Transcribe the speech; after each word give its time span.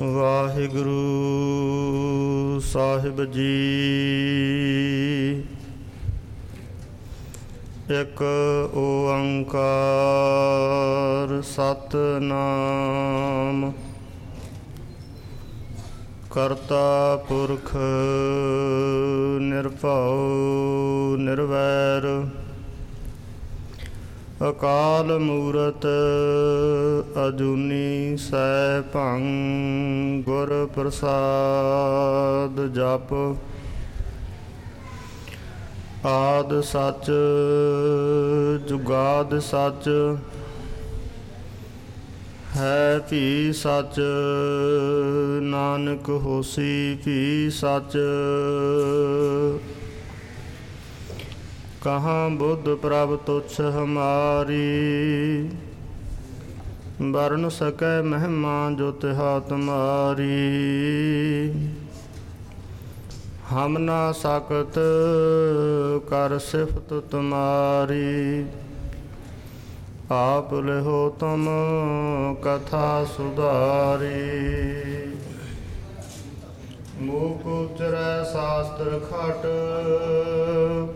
ਵਾਹਿਗੁਰੂ 0.00 2.60
ਸਾਹਿਬ 2.60 3.24
ਜੀ। 3.24 5.44
ਇੱਕ 7.90 8.24
ਓੰਕਾਰ 8.74 11.42
ਸਤਨਾਮ। 11.42 13.72
ਕਰਤਾ 16.30 17.24
ਪੁਰਖ 17.28 17.76
ਨਿਰਭਉ 19.40 21.16
ਨਿਰਵੈਰ। 21.16 22.28
ਅਕਾਲ 24.44 25.18
ਮੂਰਤ 25.18 25.84
ਅਜੂਨੀ 27.18 28.16
ਸੈ 28.16 28.80
ਭੰ 28.92 29.22
ਗੁਰ 30.26 30.50
ਪ੍ਰਸਾਦ 30.74 32.60
ਜਪ 32.74 33.14
ਆਦ 36.06 36.60
ਸੱਚ 36.62 37.10
ਜੁਗਾਦ 38.68 39.38
ਸੱਚ 39.40 39.88
ਹੈ 42.56 42.98
ਭੀ 43.10 43.52
ਸੱਚ 43.52 44.00
ਨਾਨਕ 45.42 46.10
ਹੋਸੀ 46.24 46.98
ਭੀ 47.04 47.50
ਸੱਚ 47.50 47.96
ਕਹਾਂ 51.84 52.30
ਬੁੱਧ 52.30 52.68
ਪ੍ਰਭ 52.74 53.16
ਤੁਛ 53.16 53.60
ਹਮਾਰੀ? 53.60 55.50
ਵਰਨ 57.12 57.48
ਸਕੈ 57.48 58.02
ਮਹਿਮਾ 58.02 58.70
ਜੋ 58.70 58.90
ਤਿਹਾ 58.92 59.38
ਤੁਮਾਰੀ 59.40 60.28
ਹਮ 63.52 63.78
ਨਾ 63.78 64.12
ਸਕਤ 64.12 64.78
ਕਰ 66.10 66.38
ਸਿਫਤ 66.38 66.94
ਤੁਮਾਰੀ। 67.10 68.46
ਆਪ 70.10 70.54
ਲਿਹੋ 70.54 71.16
ਤੁਮ 71.20 71.48
ਕਥਾ 72.42 73.04
ਸੁਧਾਰੀ। 73.16 74.14
ਮੂਕ 77.00 77.46
ਉਚਰੈ 77.46 78.24
ਸਾਸਤਰ 78.24 78.98
ਖਟ, 78.98 79.46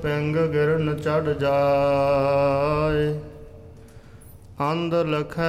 ਪਿੰਗ 0.03 0.37
ਗਿਰਨ 0.37 0.97
ਚੜ 0.97 1.33
ਜਾਏ। 1.33 3.21
ਅੰਧ 4.61 4.95
ਲਖੈ 4.95 5.43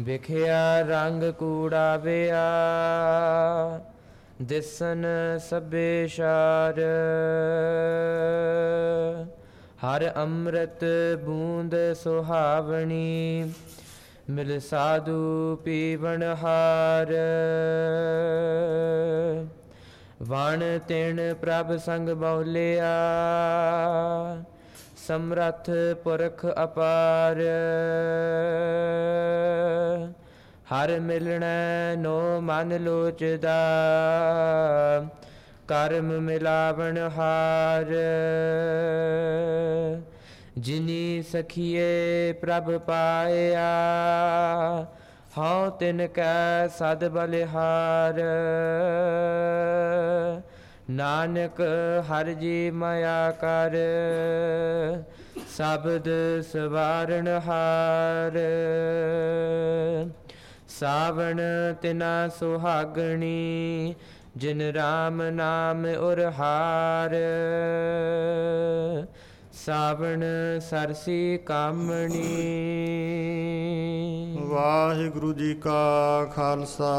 ਵਿਖਿਆ 0.00 0.80
ਰੰਗ 0.80 1.22
ਕੂੜਾ 1.22 1.96
ਵਿਆ 1.96 2.44
ਦਿਸਨ 4.42 5.06
ਸਭੇ 5.38 6.06
ਸ਼ਾਰ। 6.06 6.80
ਹਰ 9.86 10.12
ਅੰਮ੍ਰਿਤ 10.16 10.84
ਬੂੰਦ 11.24 11.74
ਸੁਹਾਵਣੀ, 11.92 13.52
ਮਿਲ 14.30 14.60
ਸਾਧੂ 14.60 15.56
ਪੀਵਣ 15.64 16.22
ਹਾਰ। 16.22 17.14
ਵਣ 20.22 20.78
ਤਿਣ 20.88 21.34
ਪ੍ਰਭ 21.34 21.76
ਸੰਗ 21.76 22.08
ਬਉਲਿਆ 22.08 22.94
ਸਮਰਥ 25.08 25.70
ਪੁਰਖ 26.04 26.44
ਅਪਾਰ। 26.64 27.40
ਹਰ 30.72 31.00
ਮਿਲਣੈ 31.00 31.96
ਨੋ 31.96 32.40
ਮਨ 32.40 32.76
ਲੋਚਦਾ, 32.76 33.56
ਕਰਮ 35.68 36.08
ਮਿਲਾਵਣ 36.20 36.98
ਹਾਰ। 37.16 37.92
ਜਿਨੀ 40.58 41.22
ਸਖੀਏ 41.22 42.32
ਪ੍ਰਭ 42.32 42.76
ਪਾਇਆ, 42.78 43.70
ਹਉ 45.38 45.70
ਤਿਨ 45.70 46.06
ਕੈ 46.06 46.68
ਸਦ 46.68 47.08
ਬਲਿਹਾਰ। 47.08 48.20
ਨਾਨਕ 50.90 51.60
ਹਰ 52.10 52.32
ਜੀ 52.32 52.70
ਮਾਇਆ 52.70 53.30
ਕਰ, 53.30 53.76
ਸ਼ਬਦ 55.56 56.08
ਸਵਾਰਣ 56.52 57.28
ਹਾਰ। 57.28 58.38
ਸਾਵਣ 60.68 61.40
ਤਿਨਾ 61.82 62.28
ਸੁਹਾਗਣੀ, 62.28 63.94
ਜਿਨ 64.36 64.62
ਰਾਮ 64.62 65.22
ਨਾਮ 65.22 65.84
ਉਰਹਾਰ 65.84 67.14
ਸਾਵਣ 69.52 70.24
ਸਰਸੀ 70.60 71.38
ਕਾਮਣੀ। 71.38 72.48
ਵਾਹਿਗੁਰੂ 74.40 75.32
ਜੀ 75.32 75.54
ਕਾ 75.54 76.24
ਖਾਲਸਾ। 76.24 76.94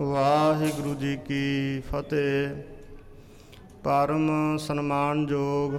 ਵਾਹਿਗੁਰੂ 0.00 0.94
ਜੀ 0.94 1.16
ਕੀ 1.16 1.80
ਫਤਿਹ। 1.80 2.50
ਪਰਮ 3.84 4.56
ਸਨਮਾਨਯੋਗ 4.56 5.78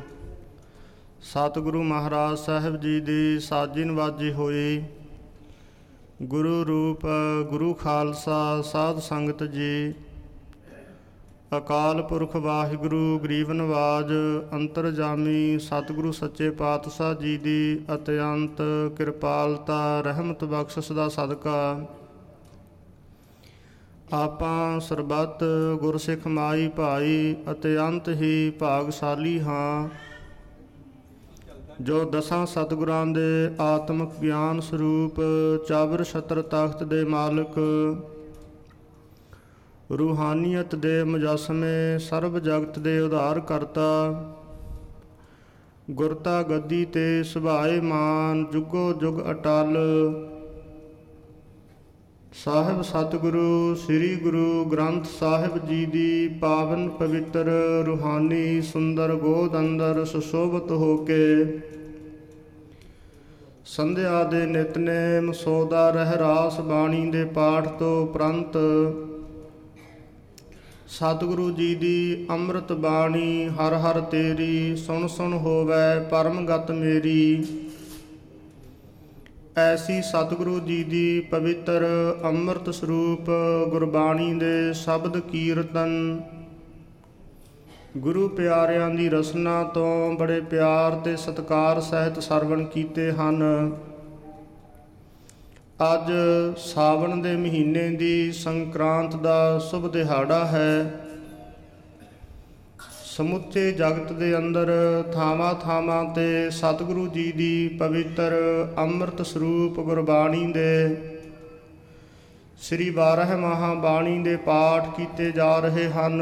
ਸਤਿਗੁਰੂ 1.22 1.84
ਮਹਾਰਾਜ 1.84 2.38
ਸਾਹਿਬ 2.38 2.80
ਜੀ 2.80 3.00
ਦੀ 3.00 3.40
ਸਾਜੀ 3.40 3.84
ਨਵਾਜੀ 3.84 4.32
ਹੋਈ। 4.32 4.84
ਗੁਰੂ 6.24 6.66
ਰੂਪ, 6.66 7.06
ਗੁਰੂ 7.50 7.74
ਖਾਲਸਾ, 7.74 8.62
ਸਾਧ 8.62 9.00
ਸੰਗਤ 9.00 9.44
ਜੀ। 9.44 9.94
ਅਕਾਲ 11.58 12.02
ਪੁਰਖ 12.02 12.36
ਵਾਹਿਗੁਰੂ, 12.36 13.20
ਗਰੀਬ 13.20 13.52
ਨਵਾਜ, 13.52 14.14
ਅੰਤਰਜਾਮੀ 14.54 15.60
ਸਤਿਗੁਰੂ 15.60 16.12
ਸੱਚੇ 16.12 16.50
ਪਾਤਸ਼ਾਹ 16.50 17.14
ਜੀ 17.14 17.38
ਦੀ 17.38 17.86
ਅਤਿਅੰਤ 17.94 18.62
ਕਿਰਪਾਲਤਾ, 18.98 20.02
ਰਹਿਮਤ 20.02 20.44
ਬਖਸ਼ਿਸ਼ 20.44 20.92
ਦਾ 20.92 21.10
ਸਦਕਾ। 21.10 21.88
ਆਪਾਂ 24.14 24.80
ਸਰਬੱਤ 24.80 25.44
ਗੁਰਸਿੱਖ 25.82 26.28
ਮਾਈ 26.28 26.68
ਭਾਈ 26.68 27.36
ਅਤਿਅੰਤ 27.52 28.10
ਹੀ 28.10 28.50
ਭਾਗਸ਼ਾਲੀ 28.50 29.40
ਹਾਂ। 29.40 29.90
ਜੋ 31.82 32.04
ਦਸਾਂ 32.04 32.46
ਸਤਿਗੁਰਾਂ 32.46 33.06
ਦੇ 33.06 33.56
ਆਤਮਿਕ 33.60 34.10
ਗਿਆਨ 34.22 34.60
ਸਰੂਪ 34.60 35.22
ਚਾਬਰ 35.68 36.04
ਛਤਰ 36.04 36.42
ਤਖਤ 36.42 36.84
ਦੇ 36.84 37.04
ਮਾਲਕ, 37.06 37.60
ਰੂਹਾਨੀਅਤ 39.92 40.76
ਦੇ 40.76 41.04
ਮੁਜਸਮੇ 41.04 41.98
ਸਰਬ 42.00 42.40
ਜਗਤ 42.40 42.80
ਦੇ 42.80 43.00
ਉਧਾਰ 43.00 43.40
ਕਰਤਾ 43.40 44.24
ਗੁਰਤਾ 45.90 46.44
ਗੱਦੀ 46.44 46.86
ਤੇ 46.86 47.24
ਸੁਭਾਏ 47.24 47.80
ਮਾਨ 47.80 48.46
ਜੁਗੋ 48.52 48.94
ਜੁਗ 48.94 49.20
ਅਟਲ 49.32 49.78
ਸਾਹਿਬ 52.34 52.82
ਸਤਿਗੁਰੂ, 52.82 53.76
ਸ੍ਰੀ 53.76 54.16
ਗੁਰੂ 54.16 54.66
ਗ੍ਰੰਥ 54.66 55.06
ਸਾਹਿਬ 55.20 55.68
ਜੀ 55.68 55.86
ਦੀ 55.86 56.28
ਪਾਵਨ 56.28 56.90
ਪਵਿੱਤਰ 56.90 57.50
ਰੂਹਾਨੀ 57.86 58.62
ਸੁੰਦਰ 58.62 59.16
ਗੋਦ 59.16 59.58
ਅੰਦਰ 59.58 60.04
ਸੁਸ਼ੋਭਤ 60.06 60.72
ਹੋ 60.72 60.98
ਕੇ 60.98 61.46
ਸੰਧਿਆ 63.66 64.24
ਦੇ 64.24 64.46
ਨਿਤਨੇਮ 64.46 65.32
ਸੋਦਾ 65.32 65.90
ਰਹਿ 65.90 66.18
ਰਾਸ 66.20 66.60
ਬਾਣੀ 66.60 67.10
ਦੇ 67.12 67.24
ਪਾਠ 67.26 67.68
ਤੋਂ 67.68 68.02
ਉਪਰੰਤ 68.04 68.58
ਸਤਿਗੁਰੂ 70.88 71.50
ਜੀ 71.52 71.74
ਦੀ 71.76 72.28
ਅੰਮ੍ਰਿਤ 72.30 72.72
ਬਾਣੀ 72.74 73.48
ਹਰ 73.48 73.74
ਹਰ 73.74 74.00
ਤੇਰੀ, 74.02 74.76
ਸੁਣ 74.76 75.08
ਸੁਣ 75.08 75.34
ਹੋਵੇ 75.34 76.10
ਪਰਮਗਤ 76.12 76.72
ਮੇਰੀ। 76.72 77.44
ਐਸੀ 79.58 80.02
ਸਤਿਗੁਰੂ 80.02 80.60
ਜੀ 80.60 80.84
ਦੀ 80.84 81.20
ਪਵਿੱਤਰ 81.20 81.84
ਅੰਮ੍ਰਿਤ 82.24 82.70
ਸਰੂਪ 82.70 83.30
ਗੁਰਬਾਣੀ 83.70 84.34
ਦੇ 84.34 84.74
ਸ਼ਬਦ 84.74 85.18
ਕੀਰਤਨ। 85.20 86.22
ਗੁਰੂ 87.98 88.28
ਪਿਆਰਿਆਂ 88.30 88.90
ਦੀ 88.90 89.10
ਰਸਨਾ 89.10 89.64
ਤੋਂ 89.64 90.14
ਬੜੇ 90.14 90.40
ਪਿਆਰ 90.42 90.96
ਤੇ 90.96 91.16
ਸਤਿਕਾਰ 91.16 91.82
ਸਹਿਤ 91.82 92.20
ਸਰਵਣ 92.20 92.64
ਕੀਤੇ 92.66 93.12
ਹਨ। 93.12 93.44
ਅੱਜ 95.94 96.12
ਸਾਵਣ 96.58 97.18
ਦੇ 97.18 97.36
ਮਹੀਨੇ 97.36 97.90
ਦੀ 97.90 98.32
ਸੰਕ੍ਰਾਂਤ 98.32 99.16
ਦਾ 99.16 99.60
ਸ਼ੁਭ 99.60 99.92
ਦਿਹਾੜਾ 99.92 100.46
ਹੈ। 100.46 101.00
ਸਮੁੱਚੇ 103.18 103.72
ਜਗਤ 103.72 104.12
ਦੇ 104.14 104.38
ਅੰਦਰ 104.38 104.70
ਥਾਵਾਂ 105.14 105.54
ਥਾਵਾਂ 105.54 106.04
ਤੇ 106.16 106.50
ਸਤਿਗੁਰੂ 106.50 107.08
ਜੀ 107.08 107.32
ਦੀ 107.32 107.68
ਪਵਿੱਤਰ 107.68 108.34
ਅੰਮ੍ਰਿਤ 108.78 109.22
ਸਰੂਪ 109.22 109.80
ਗੁਰਬਾਣੀ 109.80 110.52
ਦੇ 110.54 110.98
ਸ੍ਰੀ 112.62 112.90
12 112.90 113.38
ਮਹਾਬਾਣੀ 113.38 114.20
ਦੇ 114.24 114.36
ਪਾਠ 114.36 114.90
ਕੀਤੇ 114.98 115.32
ਜਾ 115.32 115.60
ਰਹੇ 115.60 115.88
ਹਨ। 115.90 116.22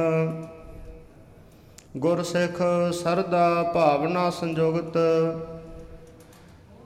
ਗੁਰਸਿੱਖ 1.97 2.61
ਸਰਦਾ 2.93 3.71
ਭਾਵਨਾ 3.73 4.29
ਸੰਜੋਗਤ 4.29 4.97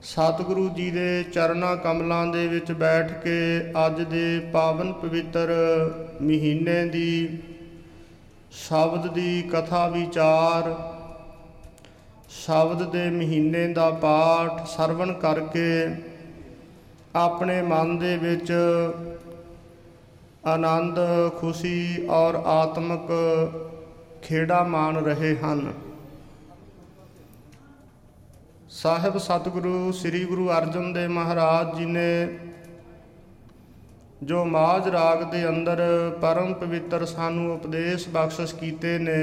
ਸਤਿਗੁਰੂ 0.02 0.68
ਜੀ 0.68 0.90
ਦੇ 0.90 1.22
ਚਰਨਾ 1.22 1.74
ਕਮਲਾਂ 1.76 2.26
ਦੇ 2.26 2.46
ਵਿੱਚ 2.48 2.72
ਬੈਠ 2.72 3.12
ਕੇ 3.12 3.38
ਅੱਜ 3.86 4.02
ਦੇ 4.02 4.40
ਪਾਵਨ 4.52 4.92
ਪਵਿੱਤਰ 4.92 5.54
ਮਹੀਨੇ 6.22 6.84
ਦੀ 6.84 7.38
ਸ਼ਬਦ 8.50 9.06
ਦੀ 9.06 9.42
ਕਥਾ 9.42 9.86
ਵਿਚਾਰ, 9.88 10.74
ਸ਼ਬਦ 12.30 12.82
ਦੇ 12.90 13.08
ਮਹੀਨੇ 13.10 13.66
ਦਾ 13.72 13.90
ਪਾਠ 13.90 14.66
ਸਰਵਣ 14.68 15.12
ਕਰਕੇ 15.12 15.94
ਆਪਣੇ 17.16 17.60
ਮਨ 17.62 17.98
ਦੇ 17.98 18.16
ਵਿੱਚ 18.16 18.52
ਆਨੰਦ, 20.46 20.98
ਖੁਸ਼ੀ 21.38 22.06
ਔਰ 22.10 22.34
ਆਤਮਿਕ 22.46 23.10
ਖੇੜਾ 24.22 24.62
ਮਾਣ 24.64 24.96
ਰਹੇ 24.96 25.34
ਹਨ। 25.36 25.72
ਸਾਹਿਬ 28.72 29.18
ਸਤਿਗੁਰੂ, 29.18 29.92
ਸ੍ਰੀ 29.92 30.24
ਗੁਰੂ 30.24 30.48
ਅਰਜਨ 30.50 30.92
ਦੇਵ 30.92 31.10
ਮਹਾਰਾਜ 31.10 31.76
ਜੀ 31.76 31.84
ਨੇ 31.84 32.38
ਜੋ 34.22 34.44
ਮਾਜ 34.44 34.88
ਰਾਗ 34.88 35.22
ਦੇ 35.22 35.48
ਅੰਦਰ 35.48 35.80
ਪਰਮ 36.20 36.54
ਪਵਿੱਤਰ 36.54 37.04
ਸਾਨੂੰ 37.04 37.54
ਉਪਦੇਸ਼ 37.54 38.08
ਬਖਸ਼ਿਸ਼ 38.08 38.54
ਕੀਤੇ 38.54 38.98
ਨੇ 38.98 39.20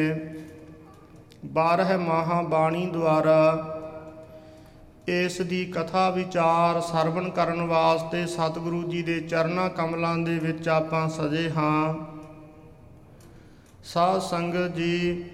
12 1.57 1.97
ਮਹਾ 1.97 2.41
ਬਾਣੀ 2.41 2.85
ਦੁਆਰਾ 2.85 3.73
ਇਸ 5.07 5.41
ਦੀ 5.41 5.65
ਕਥਾ 5.65 6.09
ਵਿਚਾਰ 6.09 6.81
ਸਰਵਣ 6.81 7.29
ਕਰਨ 7.29 7.61
ਵਾਸਤੇ 7.61 8.25
ਸਤਿਗੁਰੂ 8.25 8.83
ਜੀ 8.83 9.03
ਦੇ 9.03 9.19
ਚਰਨਾ 9.19 9.67
ਕਮਲਾਂ 9.67 10.17
ਦੇ 10.17 10.39
ਵਿੱਚ 10.39 10.69
ਆਪਾਂ 10.69 11.09
ਸਜੇ 11.09 11.49
ਹਾਂ। 11.49 11.93
ਸਾਧ 13.83 14.19
ਸੰਗਤ 14.21 14.75
ਜੀ, 14.75 15.25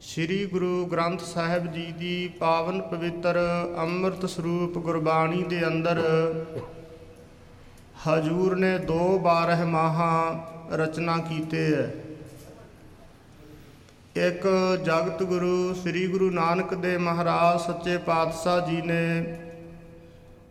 ਸ੍ਰੀ 0.00 0.46
ਗੁਰੂ 0.46 0.86
ਗ੍ਰੰਥ 0.86 1.20
ਸਾਹਿਬ 1.20 1.72
ਜੀ 1.72 1.92
ਦੀ 1.92 2.28
ਪਾਵਨ 2.28 2.80
ਪਵਿੱਤਰ 2.80 3.38
ਅੰਮ੍ਰਿਤ 3.78 4.26
ਸਰੂਪ 4.26 4.78
ਗੁਰਬਾਣੀ 4.78 5.42
ਦੇ 5.42 5.66
ਅੰਦਰ 5.66 6.02
ਹਜੂਰ 8.08 8.56
ਨੇ 8.56 8.78
ਦੋ 8.78 9.18
ਬਾਰਹ 9.18 9.64
ਮਾਹਾ 9.66 10.46
ਰਚਨਾ 10.72 11.16
ਕੀਤੇ 11.18 11.64
ਹੈ 11.74 11.92
ਇੱਕ 14.16 14.46
ਜਗਤ 14.84 15.22
ਗੁਰੂ 15.22 15.74
ਸ੍ਰੀ 15.74 16.06
ਗੁਰੂ 16.06 16.30
ਨਾਨਕ 16.30 16.74
ਦੇ 16.74 16.96
ਮਹਾਰਾਜ 16.98 17.60
ਸੱਚੇ 17.60 17.96
ਪਾਤਸ਼ਾਹ 17.96 18.60
ਜੀ 18.66 18.80
ਨੇ 18.82 19.36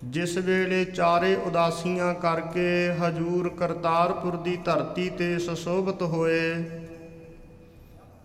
ਜਿਸ 0.04 0.38
ਵੇਲੇ 0.38 0.84
ਚਾਰੇ 0.86 1.36
ਉਦਾਸੀਆਂ 1.36 2.14
ਕਰਕੇ 2.14 2.94
ਹਜੂਰ 3.02 3.50
ਕਰਤਾਰਪੁਰ 3.50 4.36
ਦੀ 4.36 4.56
ਧਰਤੀ 4.56 5.10
ਤੇ 5.10 5.38
ਸੁਸ਼ੋਭਿਤ 5.40 6.02
ਹੋਏ, 6.02 6.64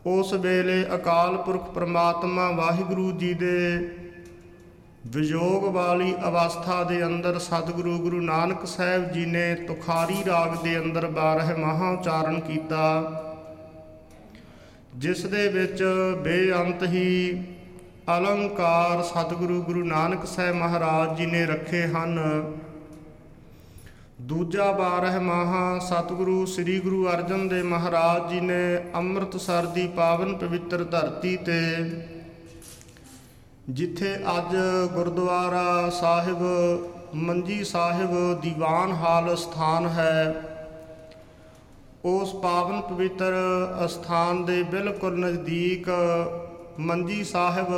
ਉਸ 0.07 0.33
ਵੇਲੇ 0.35 0.85
ਅਕਾਲ 0.95 1.37
ਪੁਰਖ 1.37 1.71
ਪ੍ਰਮਾਤਮਾ 1.71 2.51
ਵਾਹਿਗੁਰੂ 2.51 3.11
ਜੀ 3.13 3.35
ਦੇ 3.35 3.79
ਵਿਜੋਗ 5.07 5.65
ਵਾਲੀ 5.65 6.15
ਅਵਸਥਾ 6.29 6.85
ਦੇ 6.85 7.07
ਅੰਦਰ 7.07 7.39
ਸਤਿਗੁਰੂ 7.39 7.99
ਗੁਰੂ 7.99 8.21
ਨਾਨਕ 8.21 8.67
ਸਾਹਿਬ 8.67 9.13
ਜੀ 9.13 9.27
ਨੇ 9.27 9.55
ਤੁਖਾਰੀ 9.55 10.15
ਰਾਗ 10.27 10.65
ਦੇ 10.65 10.79
ਅੰਦਰ 10.79 11.07
12 11.07 11.59
ਮਹਾ 11.59 11.91
ਉਚਾਰਨ 11.91 12.41
ਕੀਤਾ, 12.41 12.85
ਜਿਸ 14.97 15.27
ਦੇ 15.27 15.49
ਵਿੱਚ 15.49 15.83
ਬੇਅੰਤ 16.23 16.83
ਹੀ 16.83 17.43
ਅਲੰਕਾਰ 18.19 19.03
ਸਤਿਗੁਰੂ 19.03 19.63
ਗੁਰੂ 19.63 19.85
ਨਾਨਕ 19.85 20.27
ਸਾਹਿਬ 20.27 20.57
ਮਹਾਰਾਜ 20.57 21.19
ਜੀ 21.19 21.27
ਨੇ 21.27 21.47
ਰੱਖੇ 21.47 21.87
ਹਨ। 21.87 22.19
ਦੂਜਾ 24.21 24.73
12 24.73 25.21
ਮਹਾ 25.21 25.79
ਸਤਿਗੁਰੂ 25.79 26.47
ਸ੍ਰੀ 26.47 26.81
ਗੁਰੂ 26.81 27.09
ਅਰਜਨ 27.09 27.49
ਦੇਵ 27.49 27.65
ਮਹਾਰਾਜ 27.65 28.31
ਜੀ 28.31 28.41
ਨੇ 28.41 28.79
ਅੰਮ੍ਰਿਤਸਰ 28.95 29.67
ਦੀ 29.67 29.87
ਪਾਵਨ 29.89 30.37
ਪਵਿੱਤਰ 30.37 30.85
ਧਰਤੀ 30.85 31.37
ਤੇ 31.37 31.61
ਜਿੱਥੇ 33.71 34.15
ਅੱਜ 34.39 34.57
ਗੁਰਦੁਆਰਾ 34.95 35.91
ਸਾਹਿਬ, 35.91 36.43
ਮੰਜੀ 37.15 37.65
ਸਾਹਿਬ 37.65 38.41
ਦੀਵਾਨ 38.41 38.93
ਹਾਲ 38.93 39.37
ਸਥਾਨ 39.37 39.87
ਹੈ। 39.87 40.35
ਉਸ 42.05 42.35
ਪਾਵਨ 42.35 42.81
ਪਵਿੱਤਰ 42.81 43.33
ਅਸਥਾਨ 43.85 44.45
ਦੇ 44.45 44.63
ਬਿਲਕੁਲ 44.63 45.19
ਨਜ਼ਦੀਕ 45.19 45.89
ਮੰਜੀ 46.79 47.25
ਸਾਹਿਬ 47.25 47.73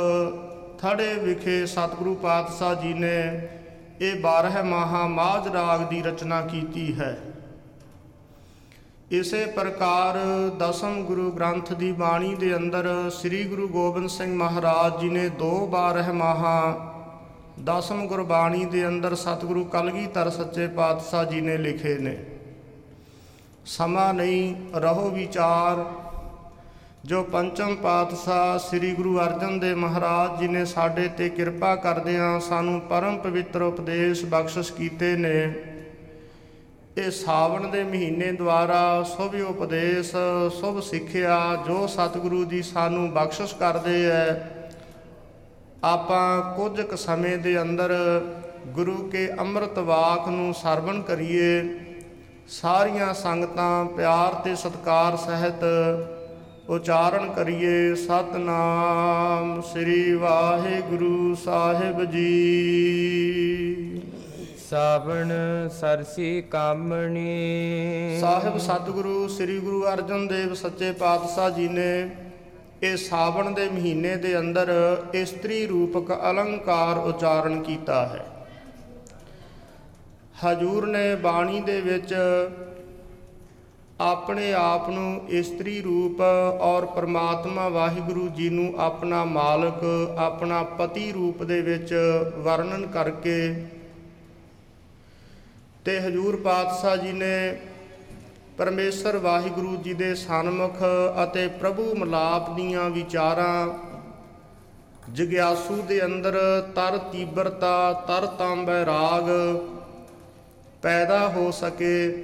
ਥੜੇ 0.81 1.13
ਵਿਖੇ 1.13 1.65
ਸਤਿਗੁਰੂ 1.65 2.15
ਪਾਤਸ਼ਾਹ 2.15 2.75
ਜੀ 2.75 2.93
ਨੇ 2.93 3.47
ਇਹ 4.01 4.21
12 4.21 4.63
ਮਹਾ 4.63 5.07
ਮਾਜ 5.07 5.47
ਰਾਗ 5.47 5.89
ਦੀ 5.89 6.01
ਰਚਨਾ 6.01 6.41
ਕੀਤੀ 6.41 6.93
ਹੈ। 6.99 7.17
ਇਸੇ 9.11 9.45
ਪ੍ਰਕਾਰ 9.45 10.17
ਦਸਮ 10.59 11.03
ਗੁਰੂ 11.03 11.31
ਗ੍ਰੰਥ 11.31 11.73
ਦੀ 11.73 11.91
ਬਾਣੀ 11.91 12.35
ਦੇ 12.35 12.55
ਅੰਦਰ 12.55 13.09
ਸ੍ਰੀ 13.09 13.43
ਗੁਰੂ 13.43 13.67
ਗੋਬਿੰਦ 13.67 14.09
ਸਿੰਘ 14.09 14.35
ਮਹਾਰਾਜ 14.35 15.01
ਜੀ 15.01 15.09
ਨੇ 15.09 15.29
ਦੋ 15.29 15.69
12 15.75 16.11
ਮਹਾ 16.13 16.91
ਦਸਮ 17.63 18.07
ਗੁਰਬਾਣੀ 18.07 18.65
ਦੇ 18.65 18.87
ਅੰਦਰ 18.87 19.15
ਸਤਿਗੁਰੂ 19.15 19.63
ਕਲਗੀਧਰ 19.65 20.29
ਸੱਚੇ 20.29 20.67
ਪਾਤਸ਼ਾਹ 20.67 21.25
ਜੀ 21.25 21.41
ਨੇ 21.41 21.57
ਲਿਖੇ 21.57 21.97
ਨੇ, 21.97 22.17
ਸਮਾਂ 23.65 24.13
ਨਹੀਂ, 24.13 24.55
ਰਹੋ 24.75 25.09
ਵਿਚਾਰ। 25.09 25.85
ਜੋ 27.05 27.23
ਪੰਚਮ 27.23 27.75
ਪਾਤਸ਼ਾਹ 27.75 28.57
ਸ੍ਰੀ 28.57 28.93
ਗੁਰੂ 28.95 29.19
ਅਰਜਨ 29.19 29.59
ਦੇਵ 29.59 29.77
ਮਹਾਰਾਜ 29.77 30.39
ਜੀ 30.39 30.47
ਨੇ 30.47 30.65
ਸਾਡੇ 30.65 31.07
ਤੇ 31.07 31.29
ਕਿਰਪਾ 31.29 31.75
ਕਰਦਿਆਂ 31.75 32.39
ਸਾਨੂੰ 32.39 32.81
ਪਰਮ 32.81 33.17
ਪਵਿੱਤਰ 33.17 33.61
ਉਪਦੇਸ਼ 33.61 34.25
ਬਖਸ਼ਿਸ਼ 34.25 34.73
ਕੀਤੇ 34.73 35.15
ਨੇ 35.17 35.53
ਇਹ 36.97 37.11
ਸਾਵਣ 37.11 37.67
ਦੇ 37.67 37.83
ਮਹੀਨੇ 37.83 38.31
ਦੁਆਰਾ 38.31 39.03
ਸੁਭ 39.03 39.35
ਉਪਦੇਸ਼, 39.49 40.11
ਸੁਭ 40.61 40.79
ਸਿੱਖਿਆ, 40.79 41.63
ਜੋ 41.67 41.87
ਸਤਿਗੁਰੂ 41.87 42.45
ਜੀ 42.45 42.61
ਸਾਨੂੰ 42.61 43.11
ਬਖਸ਼ਿਸ਼ 43.11 43.55
ਕਰਦੇ 43.55 44.05
ਐ। 44.05 44.33
ਆਪਾਂ 45.83 46.53
ਕੁਝ 46.55 46.81
ਕੁ 46.81 46.95
ਸਮੇਂ 46.95 47.37
ਦੇ 47.37 47.61
ਅੰਦਰ 47.61 48.21
ਗੁਰੂ 48.67 48.95
ਕੇ 48.95 49.29
ਅੰਮ੍ਰਿਤ 49.39 49.79
ਵਾਕ 49.79 50.27
ਨੂੰ 50.27 50.53
ਸਰਵਣ 50.53 51.01
ਕਰੀਏ। 51.01 51.79
ਸਾਰੀਆਂ 52.47 53.13
ਸੰਗਤਾਂ 53.13 53.85
ਪਿਆਰ 53.85 54.33
ਤੇ 54.33 54.55
ਸਤਕਾਰ 54.55 55.17
ਸਹਿਤ 55.17 55.63
ਉਚਾਰਨ 56.69 57.33
ਕਰੀਏ। 57.33 57.95
ਸਤਨਾਮ 57.95 59.61
ਸ੍ਰੀ 59.61 60.13
ਵਾਹਿਗੁਰੂ 60.13 61.35
ਸਾਹਿਬ 61.35 62.05
ਜੀ। 62.05 63.57
ਸਾਵਣ 64.69 65.31
ਸਰਸੀ 65.71 66.41
ਕਾਮਣੀ। 66.41 68.17
ਸਾਹਿਬ 68.21 68.57
ਸਤਿਗੁਰੂ, 68.57 69.27
ਸ੍ਰੀ 69.27 69.57
ਗੁਰੂ 69.59 69.83
ਅਰਜਨ 69.87 70.25
ਦੇਵ 70.27 70.53
ਸੱਚੇ 70.53 70.91
ਪਾਤਸ਼ਾਹ 70.91 71.49
ਜੀ 71.49 71.67
ਨੇ 71.67 72.09
ਇਹ 72.83 72.97
ਸਾਵਣ 72.97 73.51
ਦੇ 73.51 73.67
ਮਹੀਨੇ 73.69 74.15
ਦੇ 74.15 74.37
ਅੰਦਰ 74.39 74.71
ਇਸਤਰੀ 75.13 75.65
ਰੂਪਕ 75.67 76.11
ਅਲੰਕਾਰ 76.31 76.97
ਉਚਾਰਨ 76.97 77.61
ਕੀਤਾ 77.63 78.01
ਹੈ। 78.07 78.25
ਹਜੂਰ 80.43 80.87
ਨੇ 80.87 81.15
ਬਾਣੀ 81.15 81.61
ਦੇ 81.61 81.79
ਵਿੱਚ 81.81 82.13
ਆਪਣੇ 84.01 84.51
ਆਪ 84.53 84.89
ਨੂੰ 84.89 85.21
ਇਸਤਰੀ 85.29 85.81
ਰੂਪ 85.81 86.21
ਔਰ 86.61 86.85
ਪ੍ਰਮਾਤਮਾ 86.85 87.69
ਵਾਹਿਗੁਰੂ 87.69 88.27
ਜੀ 88.27 88.49
ਨੂੰ 88.49 88.73
ਆਪਣਾ 88.79 89.23
ਮਾਲਕ, 89.25 89.79
ਆਪਣਾ 90.17 90.61
ਪਤੀ 90.63 91.11
ਰੂਪ 91.11 91.43
ਦੇ 91.43 91.61
ਵਿੱਚ 91.61 91.93
ਵਰਣਨ 92.37 92.87
ਕਰਕੇ 92.87 93.39
ਤੇ 95.87 95.99
ਹਜੂਰ 95.99 96.35
ਪਾਤਸ਼ਾਹ 96.35 96.95
ਜੀ 96.97 97.11
ਨੇ 97.11 97.57
ਪਰਮੇਸ਼ਰ 98.57 99.17
ਵਾਹਿਗੁਰੂ 99.17 99.75
ਜੀ 99.75 99.93
ਦੇ 99.93 100.13
ਸਨਮੁਖ 100.15 100.81
ਅਤੇ 101.23 101.47
ਪ੍ਰਭੂ 101.59 101.95
ਮਲਾਪ 101.95 102.49
ਦੀਆਂ 102.55 102.89
ਵਿਚਾਰਾਂ 102.89 103.67
ਜਗਿਆਸੂ 105.13 105.81
ਦੇ 105.81 106.03
ਅੰਦਰ 106.05 106.37
ਤਰ 106.75 106.97
ਤੀਬਰਤਾ, 107.11 107.93
ਤਰ 108.07 108.25
ਤਾਂਬੈ 108.25 108.85
ਰਾਗ 108.85 109.29
ਪੈਦਾ 110.81 111.27
ਹੋ 111.29 111.49
ਸਕੇ 111.51 112.23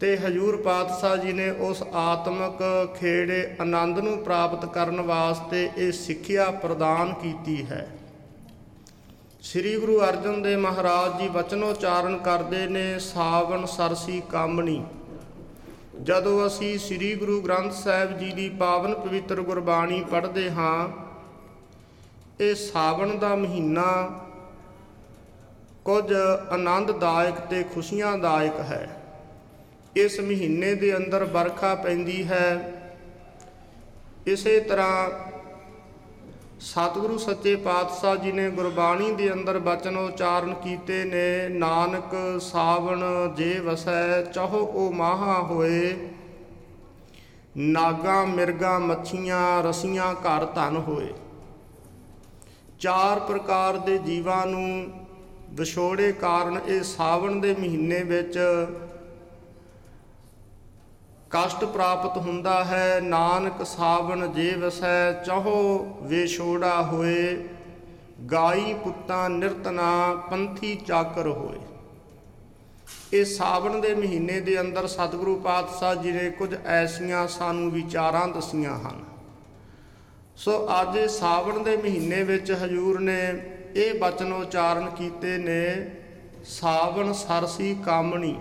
ਤੇ 0.00 0.16
ਹਜੂਰ 0.16 0.62
ਪਾਤਸ਼ਾਹ 0.62 1.16
ਜੀ 1.16 1.32
ਨੇ 1.32 1.50
ਉਸ 1.50 1.82
ਆਤਮਿਕ 1.94 2.62
ਖੇੜੇ 3.00 3.44
ਆਨੰਦ 3.60 3.98
ਨੂੰ 3.98 4.18
ਪ੍ਰਾਪਤ 4.18 4.64
ਕਰਨ 4.74 5.00
ਵਾਸਤੇ 5.00 5.68
ਇਹ 5.76 5.92
ਸਿੱਖਿਆ 5.92 6.50
ਪ੍ਰਦਾਨ 6.50 7.14
ਕੀਤੀ 7.22 7.64
ਹੈ। 7.66 7.86
ਸ੍ਰੀ 9.44 9.74
ਗੁਰੂ 9.76 9.98
ਅਰਜਨ 10.00 10.40
ਦੇਵ 10.42 10.58
ਮਹਾਰਾਜ 10.58 11.18
ਜੀ 11.20 11.26
ਵਚਨੋਚਾਰਨ 11.28 12.16
ਕਰਦੇ 12.18 12.66
ਨੇ, 12.66 12.98
ਸਾਵਣ 12.98 13.64
ਸਰਸੀ 13.66 14.22
ਕਾਮਣੀ। 14.30 14.84
ਜਦੋਂ 16.02 16.46
ਅਸੀਂ 16.46 16.78
ਸ੍ਰੀ 16.78 17.14
ਗੁਰੂ 17.14 17.40
ਗ੍ਰੰਥ 17.42 17.72
ਸਾਹਿਬ 17.72 18.16
ਜੀ 18.18 18.30
ਦੀ 18.32 18.48
ਪਾਵਨ 18.48 18.94
ਪਵਿੱਤਰ 18.94 19.40
ਗੁਰਬਾਣੀ 19.40 20.02
ਪੜ੍ਹਦੇ 20.10 20.50
ਹਾਂ, 20.50 20.88
ਇਹ 22.40 22.54
ਸਾਵਣ 22.54 23.14
ਦਾ 23.18 23.34
ਮਹੀਨਾ 23.34 23.84
ਕੁਝ 25.84 26.12
ਆਨੰਦਦਾਇਕ 26.50 27.34
ਤੇ 27.50 27.62
ਖੁਸ਼ੀਆਂਦਾਇਕ 27.74 28.60
ਹੈ। 28.60 28.88
ਇਸ 29.96 30.20
ਮਹੀਨੇ 30.20 30.74
ਦੇ 30.74 30.96
ਅੰਦਰ 30.96 31.24
ਵਰਖਾ 31.24 31.74
ਪੈਂਦੀ 31.74 32.24
ਹੈ। 32.24 32.72
ਇਸੇ 34.26 34.60
ਤਰ੍ਹਾਂ 34.60 35.10
ਸਤਿਗੁਰੂ 36.64 37.18
ਸੱਚੇ 37.18 37.56
ਪਾਤਸ਼ਾਹ 37.56 38.16
ਜੀ 38.16 38.32
ਨੇ 38.32 38.50
ਗੁਰਬਾਣੀ 38.50 39.10
ਦੇ 39.12 39.32
ਅੰਦਰ 39.32 39.58
ਬਚਨ 39.58 39.96
ਉਚਾਰਨ 39.96 40.54
ਕੀਤੇ 40.54 41.04
ਨੇ, 41.04 41.48
ਨਾਨਕ 41.48 42.40
ਸਾਵਣ 42.40 43.04
ਜੇ 43.36 43.58
ਵਸੈ, 43.60 44.22
ਚਾਹੋ 44.22 44.58
ਉਹ 44.58 44.92
ਮਾਹਾ 44.92 45.42
ਹੋਏ। 45.42 45.96
ਨਾਗਾ 47.56 48.24
ਮਿਰਗਾ 48.24 48.78
ਮੱਛੀਆਂ, 48.78 49.62
ਰਸੀਆਂ 49.62 50.14
ਘਰ 50.14 50.44
ਧਨ 50.44 50.76
ਹੋਏ। 50.76 51.12
ਚਾਰ 52.80 53.20
ਪ੍ਰਕਾਰ 53.20 53.76
ਦੇ 53.76 53.98
ਜੀਵਾਂ 53.98 54.46
ਨੂੰ 54.46 54.90
ਵਿਛੋੜੇ 55.50 56.12
ਕਾਰਨ 56.12 56.60
ਇਹ 56.66 56.82
ਸਾਵਣ 56.82 57.40
ਦੇ 57.40 57.54
ਮਹੀਨੇ 57.60 58.02
ਵਿੱਚ 58.02 58.38
ਕਸ਼ਟ 61.34 61.64
ਪ੍ਰਾਪਤ 61.64 62.16
ਹੁੰਦਾ 62.16 62.64
ਹੈ, 62.64 63.00
ਨਾਨਕ 63.00 63.66
ਸਾਵਣ 63.66 64.26
ਜੇ 64.32 64.54
ਵਸੈ 64.54 65.12
ਚਾਹੋ 65.12 65.78
ਵਿਛੋੜਾ 66.02 66.82
ਹੋਏ। 66.82 67.48
ਗਾਈ 68.32 68.74
ਪੁੱਤਾਂ 68.74 69.30
ਨਿਰਤਨਾ, 69.30 70.14
ਪੰਥੀ 70.30 70.74
ਚਾਕਰ 70.74 71.26
ਹੋਏ। 71.26 71.58
ਇਹ 73.12 73.24
ਸਾਵਣ 73.24 73.80
ਦੇ 73.80 73.94
ਮਹੀਨੇ 73.94 74.40
ਦੇ 74.40 74.60
ਅੰਦਰ 74.60 74.86
ਸਤਿਗੁਰੂ 74.86 75.40
ਪਾਤਸ਼ਾਹ 75.40 75.94
ਜੀ 75.94 76.12
ਨੇ 76.12 76.30
ਕੁਝ 76.30 76.54
ਐਸੀਆਂ 76.66 77.26
ਸਾਨੂੰ 77.26 77.70
ਵਿਚਾਰਾਂ 77.70 78.28
ਦਸੀਆਂ 78.28 78.78
ਹਨ। 78.78 79.04
ਸੋ 80.36 80.68
ਅੱਜ 80.80 80.98
ਸਾਵਣ 81.10 81.62
ਦੇ 81.62 81.76
ਮਹੀਨੇ 81.76 82.22
ਵਿੱਚ 82.22 82.52
ਹਜੂਰ 82.52 83.00
ਨੇ 83.00 83.20
ਇਹ 83.76 84.00
ਬਚਨ 84.00 84.32
ਉਚਾਰਨ 84.32 84.90
ਕੀਤੇ 84.90 85.38
ਨੇ, 85.38 85.90
ਸਾਵਣ 86.44 87.12
ਸਰਸੀ 87.12 87.76
ਕਾਮਣੀ। 87.84 88.36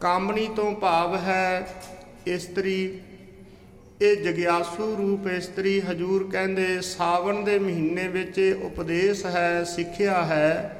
ਕਾਮਣੀ 0.00 0.48
ਤੋਂ 0.56 0.72
ਭਾਵ 0.72 1.16
ਹੈ 1.16 1.68
ਇਸਤਰੀ। 2.26 3.00
ਇਹ 4.02 4.16
ਜਗਿਆਸੂ 4.16 4.96
ਰੂਪ 4.96 5.26
ਇਸਤਰੀ 5.26 5.80
ਹਜੂਰ 5.80 6.28
ਕਹਿੰਦੇ 6.32 6.80
ਸਾਵਣ 6.80 7.42
ਦੇ 7.42 7.58
ਮਹੀਨੇ 7.58 8.08
ਵਿੱਚ 8.08 8.38
ਇਹ 8.38 8.54
ਉਪਦੇਸ਼ 8.54 9.26
ਹੈ 9.26 9.64
ਸਿੱਖਿਆ 9.64 10.22
ਹੈ 10.22 10.76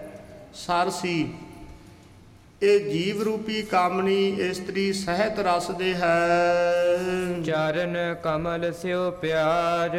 ਸਰਸੀ 0.54 1.32
ਇਹ 2.62 2.90
ਜੀਵ 2.90 3.22
ਰੂਪੀ 3.22 3.62
ਕਾਮਣੀ 3.62 4.28
ਇਸਤਰੀ 4.28 4.92
ਸਹਿਤ 4.92 5.38
ਰਸ 5.38 5.70
ਦੇ 5.70 5.94
ਹੈ। 5.94 6.18
ਚਰਨ 7.46 8.16
ਕਮਲ 8.22 8.72
ਸਿਓ 8.72 9.10
ਪਿਆਰ। 9.10 9.96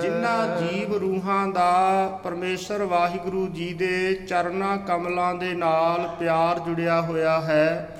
ਜਿਨ੍ਹਾਂ 0.00 0.60
ਜੀਵ 0.60 0.96
ਰੂਹਾਂ 0.96 1.48
ਦਾ 1.48 2.06
ਪਰਮੇਸ਼ਰ 2.24 2.82
ਵਾਹਿਗੁਰੂ 2.82 3.48
ਜੀ 3.48 3.72
ਦੇ 3.74 4.14
ਚਰਨਾ 4.14 4.76
ਕਮਲਾਂ 4.76 5.34
ਦੇ 5.34 5.52
ਨਾਲ 5.54 6.08
ਪਿਆਰ 6.20 6.58
ਜੁੜਿਆ 6.58 7.00
ਹੋਇਆ 7.00 7.40
ਹੈ 7.40 7.96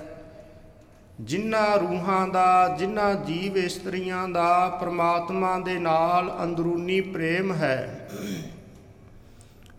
ਜਿਨ੍ਹਾਂ 1.20 1.78
ਰੂਹਾਂ 1.78 2.28
ਦਾ, 2.28 2.76
ਜਿਨ੍ਹਾਂ 2.78 3.14
ਜੀਵ 3.14 3.56
ਇਸਤਰੀਆਂ 3.56 4.28
ਦਾ 4.28 4.68
ਪ੍ਰਮਾਤਮਾ 4.68 5.58
ਦੇ 5.58 5.78
ਨਾਲ 5.78 6.38
ਅੰਦਰੂਨੀ 6.42 7.00
ਪ੍ਰੇਮ 7.00 7.52
ਹੈ। 7.52 8.08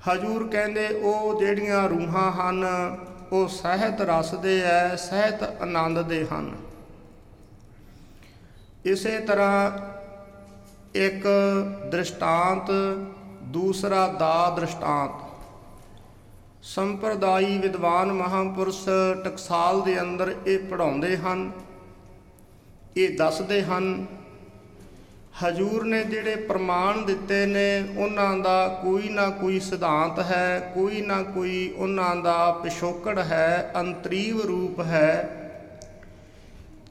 ਹਜੂਰ 0.10 0.48
ਕਹਿੰਦੇ, 0.48 0.88
ਉਹ 0.88 1.40
ਜਿਹੜੀਆਂ 1.40 1.90
ਰੂਹਾਂ 1.90 2.32
ਹਨ, 2.32 2.66
ਉਹ 3.32 3.48
ਸਹਿਤ 3.48 4.02
ਰਸ 4.02 4.36
ਦੇ 4.36 4.62
ਹੈ 4.62 4.96
ਸਹਿਤ 4.96 5.44
ਆਨੰਦ 5.44 6.02
ਦੇ 6.02 6.26
ਹਨ। 6.34 6.56
ਇਸੇ 8.86 9.20
ਤਰ੍ਹਾਂ 9.20 9.72
ਇੱਕ 10.96 11.28
ਦ੍ਰਿਸ਼ਟਾਂਤ, 11.92 12.72
ਦੂਸਰਾ 13.44 14.08
ਦਾ 14.08 14.54
ਦ੍ਰਿਸ਼ਟਾਂਤ। 14.56 15.21
ਸੰਪਰਦਾਈ 16.64 17.58
ਵਿਦਵਾਨ 17.58 18.12
ਮਹਾਪੁਰਸ਼ 18.12 18.84
ਟਕਸਾਲ 19.24 19.82
ਦੇ 19.82 20.00
ਅੰਦਰ 20.02 20.36
ਇਹ 20.48 20.60
ਪੜਾਉਂਦੇ 20.60 21.18
ਹਨ, 21.18 21.52
ਇਹ 22.98 23.18
ਦੱਸਦੇ 23.18 23.62
ਹਨ, 23.64 24.06
ਹਜੂਰ 25.44 25.84
ਨੇ 25.84 26.04
ਜਿਹੜੇ 26.04 26.36
ਪ੍ਰਮਾਣ 26.36 27.02
ਦਿੱਤੇ 27.02 27.46
ਨੇ, 27.46 27.84
ਉਹਨਾਂ 27.98 28.38
ਦਾ 28.38 28.68
ਕੋਈ 28.84 29.10
ਨਾ 29.10 29.30
ਕੋਈ 29.30 29.60
ਸਿਧਾਂਤ 29.60 30.20
ਹੈ, 30.20 30.72
ਕੋਈ 30.74 31.02
ਨਾ 31.02 31.22
ਕੋਈ 31.24 31.74
ਉਹਨਾਂ 31.78 32.16
ਦਾ 32.16 32.52
ਪਿਛੋਕੜ 32.52 33.18
ਹੈ, 33.20 33.72
ਅੰਤਰੀਵ 33.76 34.42
ਰੂਪ 34.42 34.82
ਹੈ। 34.82 35.38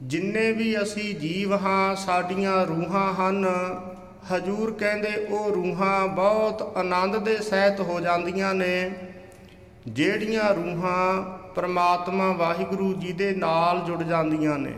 ਜਿੰਨੇ 0.03 0.53
ਵੀ 0.53 0.83
ਅਸੀਂ 0.83 1.15
ਜੀਵ 1.15 1.55
ਹਾਂ, 1.55 1.95
ਸਾਡੀਆਂ 1.97 2.67
ਰੂਹਾਂ 2.67 3.13
ਹਨ, 3.15 3.47
ਹਜੂਰ 4.33 4.73
ਕਹਿੰਦੇ 4.73 5.27
ਉਹ 5.31 5.51
ਰੂਹਾਂ 5.51 6.09
ਬਹੁਤ 6.09 6.77
ਆਨੰਦ 6.77 7.17
ਦੇ 7.17 7.37
ਸਹਿਤ 7.37 7.81
ਹੋ 7.81 8.01
ਜਾਂਦੀਆਂ 8.01 8.55
ਨੇ। 8.55 8.91
ਜਿਹੜੀਆਂ 9.87 10.53
ਰੂਹਾਂ 10.55 11.23
ਪ੍ਰਮਾਤਮਾ 11.55 12.31
ਵਾਹਿਗੁਰੂ 12.33 12.93
ਜੀ 12.95 13.13
ਦੇ 13.13 13.33
ਨਾਲ 13.35 13.81
ਜੁੜ 13.81 14.03
ਜਾਂਦੀਆਂ 14.03 14.59
ਨੇ, 14.59 14.75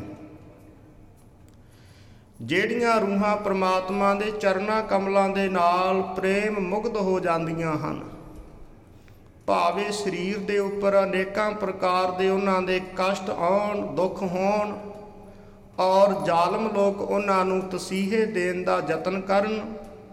ਜਿਹੜੀਆਂ 2.42 3.00
ਰੂਹਾਂ 3.00 3.36
ਪ੍ਰਮਾਤਮਾ 3.36 4.14
ਦੇ 4.14 4.30
ਚਰਨਾ 4.32 4.80
ਕਮਲਾਂ 4.82 5.28
ਦੇ 5.28 5.48
ਨਾਲ 5.48 6.02
ਪ੍ਰੇਮ 6.16 6.58
ਮੁਗਧ 6.60 6.96
ਹੋ 6.96 7.18
ਜਾਂਦੀਆਂ 7.20 7.76
ਹਨ, 7.78 8.00
ਭਾਵੇਂ 9.46 9.90
ਸਰੀਰ 9.92 10.38
ਦੇ 10.38 10.58
ਉੱਪਰ 10.58 11.02
ਅਨੇਕਾਂ 11.02 11.50
ਪ੍ਰਕਾਰ 11.52 12.10
ਦੇ 12.10 12.28
ਉਹਨਾਂ 12.30 12.60
ਦੇ 12.62 12.80
ਕਸ਼ਟ 12.96 13.30
ਆਉਣ, 13.30 13.86
ਦੁੱਖ 13.94 14.22
ਹੋਣ, 14.22 14.72
ਔਰ 15.78 16.14
ਜ਼ਾਲਮ 16.24 16.68
ਲੋਕ 16.74 17.00
ਉਹਨਾਂ 17.00 17.44
ਨੂੰ 17.44 17.60
ਤਸੀਹੇ 17.70 18.24
ਦੇਣ 18.26 18.62
ਦਾ 18.64 18.80
ਯਤਨ 18.90 19.20
ਕਰਨ 19.20 19.60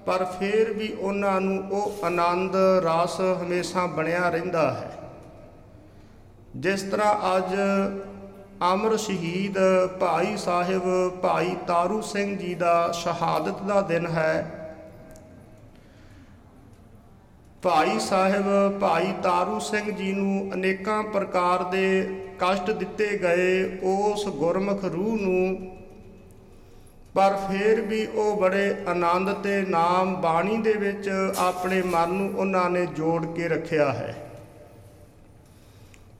ਪਰ 0.09 0.25
ਫਿਰ 0.25 0.73
ਵੀ 0.73 0.93
ਉਹਨਾਂ 0.99 1.41
ਨੂੰ 1.41 1.69
ਉਹ 1.71 2.05
ਆਨੰਦ, 2.05 2.55
ਰਸ 2.55 3.21
ਹਮੇਸ਼ਾ 3.21 3.85
ਬਣਿਆ 3.85 4.29
ਰਹਿੰਦਾ 4.29 4.73
ਹੈ। 4.73 4.91
ਜਿਸ 6.55 6.81
ਤਰ੍ਹਾਂ 6.81 7.37
ਅੱਜ 7.37 7.55
ਅਮਰ 8.73 8.97
ਸ਼ਹੀਦ 8.97 9.57
ਭਾਈ 9.99 10.37
ਸਾਹਿਬ, 10.37 11.09
ਭਾਈ 11.21 11.55
ਤਾਰੂ 11.67 12.01
ਸਿੰਘ 12.01 12.37
ਜੀ 12.37 12.53
ਦਾ 12.53 12.91
ਸ਼ਹਾਦਤ 12.91 13.61
ਦਾ 13.61 13.81
ਦਿਨ 13.81 14.07
ਹੈ। 14.07 14.55
ਭਾਈ 17.61 17.99
ਸਾਹਿਬ, 17.99 18.79
ਭਾਈ 18.79 19.13
ਤਾਰੂ 19.23 19.59
ਸਿੰਘ 19.59 19.91
ਜੀ 19.91 20.13
ਨੂੰ 20.13 20.51
ਅਨੇਕਾਂ 20.53 21.03
ਪ੍ਰਕਾਰ 21.03 21.63
ਦੇ 21.63 22.15
ਕਸ਼ਟ 22.39 22.71
ਦਿੱਤੇ 22.71 23.17
ਗਏ। 23.17 23.79
ਉਸ 23.83 24.27
ਗੁਰਮੁਖ 24.27 24.85
ਰੂਹ 24.85 25.17
ਨੂੰ 25.17 25.71
ਪਰ 27.19 27.35
ਫਿਰ 27.47 27.81
ਵੀ 27.81 28.05
ਉਹ 28.05 28.35
ਬੜੇ 28.41 28.75
ਆਨੰਦ 28.87 29.31
ਤੇ 29.33 29.61
ਨਾਮ 29.61 30.15
ਬਾਣੀ 30.21 30.57
ਦੇ 30.57 30.73
ਵਿੱਚ 30.73 31.09
ਆਪਣੇ 31.37 31.81
ਮਨ 31.81 32.09
ਨੂੰ 32.09 32.35
ਉਹਨਾਂ 32.35 32.69
ਨੇ 32.69 32.85
ਜੋੜ 32.85 33.25
ਕੇ 33.25 33.47
ਰੱਖਿਆ 33.47 33.91
ਹੈ। 33.93 34.15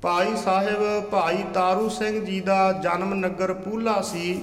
ਭਾਈ 0.01 0.35
ਸਾਹਿਬ, 0.35 1.03
ਭਾਈ 1.03 1.43
ਤਾਰੂ 1.53 1.89
ਸਿੰਘ 1.89 2.25
ਜੀ 2.25 2.39
ਦਾ 2.41 2.71
ਜਨਮ 2.73 3.13
ਨਗਰ 3.13 3.53
ਪੂਲਾ 3.53 4.01
ਸੀ। 4.01 4.41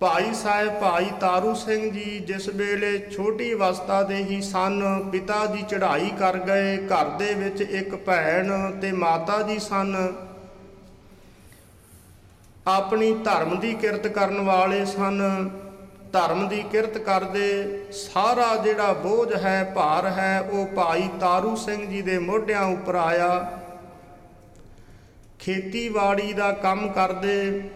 ਭਾਈ 0.00 0.34
ਸਾਹਿਬ, 0.34 0.80
ਭਾਈ 0.80 1.10
ਤਾਰੂ 1.20 1.54
ਸਿੰਘ 1.54 1.90
ਜੀ 1.92 2.18
ਜਿਸ 2.18 2.48
ਵੇਲੇ 2.48 2.98
ਛੋਟੀ 3.16 3.52
ਅਵਸਥਾ 3.52 4.02
ਦੇ 4.02 4.16
ਹੀ 4.16 4.40
ਸਨ, 4.42 4.82
ਪਿਤਾ 5.12 5.46
ਜੀ 5.46 5.62
ਚੜ੍ਹਾਈ 5.62 6.10
ਕਰ 6.18 6.38
ਗਏ, 6.38 6.76
ਘਰ 6.86 7.16
ਦੇ 7.18 7.34
ਵਿੱਚ 7.34 7.60
ਇੱਕ 7.60 7.94
ਭੈਣ 7.94 8.70
ਤੇ 8.80 8.92
ਮਾਤਾ 8.92 9.42
ਜੀ 9.42 9.58
ਸਨ। 9.58 9.96
ਆਪਣੀ 12.66 13.14
ਧਰਮ 13.14 13.60
ਦੀ 13.60 13.74
ਕਿਰਤ 13.74 14.06
ਕਰਨ 14.06 14.40
ਵਾਲੇ 14.40 14.84
ਸਨ। 14.84 15.48
ਧਰਮ 16.12 16.48
ਦੀ 16.48 16.62
ਕਿਰਤ 16.62 16.98
ਕਰਦੇ 16.98 17.46
ਸਾਰਾ 17.92 18.56
ਜਿਹੜਾ 18.56 18.92
ਬੋਝ 18.92 19.34
ਹੈ, 19.34 19.72
ਭਾਰ 19.74 20.06
ਹੈ, 20.06 20.40
ਉਹ 20.40 20.66
ਭਾਈ 20.66 21.08
ਤਾਰੂ 21.20 21.56
ਸਿੰਘ 21.56 21.86
ਜੀ 21.86 22.02
ਦੇ 22.02 22.18
ਮੋਢਿਆਂ 22.18 22.62
ਉੱਪਰ 22.62 22.94
ਆਇਆ। 22.94 23.60
ਖੇਤੀਬਾੜੀ 25.38 26.32
ਦਾ 26.32 26.52
ਕੰਮ 26.52 26.92
ਕਰਦੇ, 26.92 27.70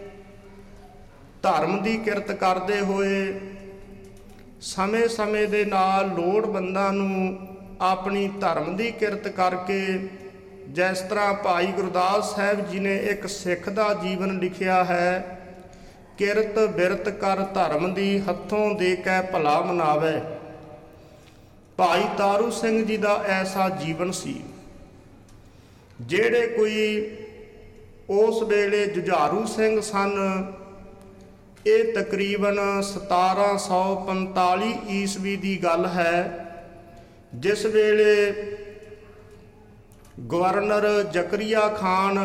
ਧਰਮ 1.43 1.83
ਦੀ 1.83 1.97
ਕਿਰਤ 1.97 2.33
ਕਰਦੇ 2.33 2.81
ਹੋਏ 2.81 3.41
ਸਮੇਂ-ਸਮੇਂ 4.61 5.49
ਦੇ 5.49 5.65
ਨਾਲ 5.65 6.09
ਲੋੜਵੰਦਾਂ 6.09 6.93
ਨੂੰ 6.93 7.39
ਆਪਣੀ 7.81 8.29
ਧਰਮ 8.29 8.77
ਦੀ 8.77 8.91
ਕਿਰਤ 8.91 9.29
ਕਰਕੇ 9.29 10.09
ਜਿਸ 10.69 11.01
ਤਰ੍ਹਾਂ 11.01 11.33
ਭਾਈ 11.35 11.67
ਗੁਰਦਾਸ 11.67 12.35
ਸਾਹਿਬ 12.35 12.67
ਜੀ 12.71 12.79
ਨੇ 12.79 12.97
ਇੱਕ 13.11 13.27
ਸਿੱਖ 13.29 13.69
ਦਾ 13.69 13.93
ਜੀਵਨ 13.95 14.39
ਲਿਖਿਆ 14.39 14.83
ਹੈ, 14.85 15.39
ਕਿਰਤ 16.19 16.59
ਬਿਰਤ 16.77 17.09
ਕਰ 17.09 17.43
ਧਰਮ 17.55 17.93
ਦੀ 17.95 18.19
ਹੱਥੋਂ 18.21 18.75
ਦੇ 18.75 18.95
ਕੇ 18.97 19.21
ਭਲਾ 19.33 19.61
ਮਨਾਵੇ। 19.61 20.21
ਭਾਈ 21.79 22.05
ਤਾਰੂ 22.19 22.51
ਸਿੰਘ 22.51 22.85
ਜੀ 22.85 22.97
ਦਾ 22.97 23.15
ਐਸਾ 23.29 23.69
ਜੀਵਨ 23.69 24.11
ਸੀ, 24.13 24.35
ਜਿਹੜੇ 26.01 26.47
ਕੋਈ 26.47 27.17
ਉਸ 28.11 28.43
ਵੇਲੇ 28.43 28.85
ਜੁਝਾਰੂ 28.87 29.45
ਸਿੰਘ 29.47 29.81
ਸਨ। 29.81 30.13
ਇਹ 31.67 31.93
ਤਕਰੀਬਨ 31.95 32.59
1745 32.83 34.73
ਈਸਵੀ 34.91 35.37
ਦੀ 35.37 35.57
ਗੱਲ 35.65 35.87
ਹੈ, 35.87 36.15
ਜਿਸ 37.35 37.65
ਵੇਲੇ 37.67 38.33
ਗਵਰਨਰ 40.21 41.03
ਜ਼ਕਰੀਆ 41.03 41.69
ਖਾਨ 41.69 42.19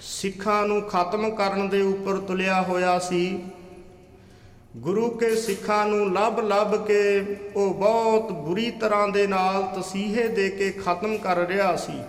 ਸਿੱਖਾਂ 0.00 0.66
ਨੂੰ 0.66 0.82
ਖਤਮ 0.82 1.30
ਕਰਨ 1.30 1.68
ਦੇ 1.68 1.80
ਉੱਪਰ 1.82 2.16
ਤੁਲਿਆ 2.16 2.62
ਹੋਇਆ 2.62 2.98
ਸੀ। 2.98 3.42
ਗੁਰੂ 4.76 5.10
ਕੇ 5.10 5.36
ਸਿੱਖਾਂ 5.36 5.86
ਨੂੰ 5.86 6.14
ਲੱਭ 6.14 6.40
ਲੱਭ 6.40 6.86
ਕੇ 6.86 7.26
ਉਹ 7.56 7.74
ਬਹੁਤ 7.74 8.32
ਬੁਰੀ 8.32 8.70
ਤਰ੍ਹਾਂ 8.70 9.08
ਦੇ 9.08 9.26
ਨਾਲ 9.26 9.62
ਤਸੀਹੇ 9.62 10.28
ਦੇ 10.28 10.50
ਕੇ 10.50 10.70
ਖਤਮ 10.70 11.18
ਕਰ 11.18 11.36
ਰਿਹਾ 11.36 11.76
ਸੀ। 11.76 12.02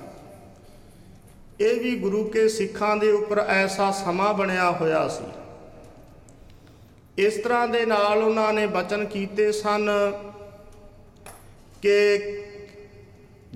ਇਹ 1.59 1.79
ਵੀ 1.79 1.95
ਗੁਰੂ 1.95 2.23
ਕੇ 2.23 2.49
ਸਿੱਖਾਂ 2.49 2.97
ਦੇ 2.97 3.11
ਉੱਪਰ 3.11 3.39
ਐਸਾ 3.39 3.91
ਸਮਾਂ 3.91 4.33
ਬਣਿਆ 4.33 4.71
ਹੋਇਆ 4.71 5.07
ਸੀ। 5.07 5.25
ਇਸ 7.17 7.33
ਤਰ੍ਹਾਂ 7.33 7.67
ਦੇ 7.67 7.85
ਨਾਲ 7.85 8.23
ਉਹਨਾਂ 8.23 8.53
ਨੇ 8.53 8.67
ਬਚਨ 8.67 9.05
ਕੀਤੇ 9.05 9.51
ਸਨ 9.51 9.89
ਕਿ 11.81 12.17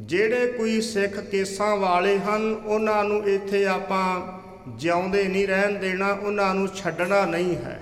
ਜਿਹੜੇ 0.06 0.46
ਕੋਈ 0.48 0.82
ਸਿੱਖ 0.82 1.20
ਕੇਸਾਂ 1.20 1.78
ਵਾਲੇ 1.78 2.20
ਹਨ, 2.20 2.62
ਉਹਨਾਂ 2.66 3.04
ਨੂੰ 3.04 3.30
ਇੱਥੇ 3.30 3.66
ਆਪਾਂ 3.66 4.22
ਜਿਉਂਦੇ 4.78 5.24
ਨਹੀਂ, 5.24 5.48
ਰਹਿਣ 5.48 5.80
ਦੇਣਾ, 5.80 6.12
ਉਹਨਾਂ 6.14 6.56
ਨੂੰ 6.56 6.68
ਛੱਡਣਾ 6.68 7.26
ਨਹੀਂ 7.26 7.56
ਹੈ। 7.56 7.82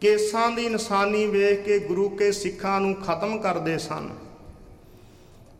ਕੇਸਾਂ 0.00 0.50
ਦੀ 0.50 0.68
ਨਿਸ਼ਾਨੀ 0.68 1.26
ਵੇਖ 1.26 1.64
ਕੇ 1.64 1.78
ਗੁਰੂ 1.78 2.08
ਕੇ 2.08 2.32
ਸਿੱਖਾਂ 2.32 2.80
ਨੂੰ 2.80 2.94
ਖਤਮ 2.94 3.38
ਕਰਦੇ 3.38 3.78
ਸਨ। 3.78 4.08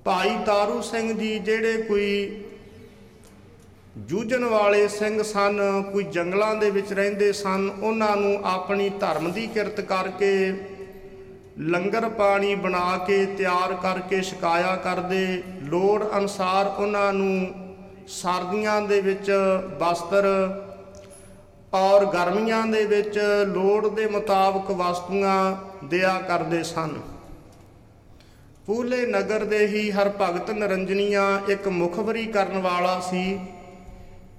ਭਾਈ 0.04 0.30
ਤਾਰੂ 0.46 0.80
ਸਿੰਘ 0.82 1.18
ਜੀ 1.18 1.38
ਜਿਹੜੇ 1.38 1.82
ਕੋਈ 1.82 2.42
ਜੂਝਣ 3.99 4.44
ਵਾਲੇ 4.44 4.88
ਸਿੰਘ 4.88 5.23
ਸਨ, 5.23 5.82
ਕੋਈ 5.92 6.04
ਜੰਗਲਾਂ 6.04 6.54
ਦੇ 6.54 6.70
ਵਿੱਚ 6.70 6.92
ਰਹਿੰਦੇ 6.92 7.32
ਸਨ, 7.32 7.70
ਉਹਨਾਂ 7.82 8.16
ਨੂੰ 8.16 8.40
ਆਪਣੀ 8.44 8.88
ਧਰਮ 8.88 9.32
ਦੀ 9.32 9.46
ਕਿਰਤ 9.46 9.80
ਕਰਕੇ 9.80 10.52
ਲੰਗਰ 11.58 12.08
ਪਾਣੀ 12.08 12.54
ਬਣਾ 12.54 12.96
ਕੇ 12.99 13.25
ਤਿਆਰ 13.26 13.73
ਕਰਕੇ 13.73 14.20
ਛਕਾਇਆ 14.20 14.75
ਕਰਦੇ, 14.76 15.42
ਲੋੜ 15.62 16.04
ਅਨਸਾਰ 16.16 16.66
ਉਹਨਾਂ 16.66 17.12
ਨੂੰ 17.12 17.54
ਸਰਦੀਆਂ 18.08 18.80
ਦੇ 18.82 19.00
ਵਿੱਚ 19.00 19.30
ਵਸਤਰ 19.80 20.26
ਔਰ 21.73 22.04
ਗਰਮੀਆਂ 22.04 22.66
ਦੇ 22.66 22.84
ਵਿੱਚ 22.84 23.18
ਲੋੜ 23.46 23.88
ਦੇ 23.88 24.06
ਮੁਤਾਬਕ 24.06 24.70
ਵਸਤੂਆਂ 24.70 25.54
ਦਿਆ 25.87 26.18
ਕਰਦੇ 26.28 26.62
ਸਨ। 26.62 26.90
ਪੂਲੇ 28.66 29.06
ਨਗਰ 29.06 29.44
ਦੇ 29.44 29.66
ਹੀ 29.66 29.90
ਹਰ 29.90 30.11
ਭਗਤ 30.20 30.50
ਨਰੰਜਨੀਆਂ 30.50 31.26
ਇੱਕ 31.49 31.68
ਮੁਖਬਰੀ 31.68 32.25
ਕਰਨ 32.26 32.58
ਵਾਲਾ 32.58 32.99
ਸੀ। 33.00 33.38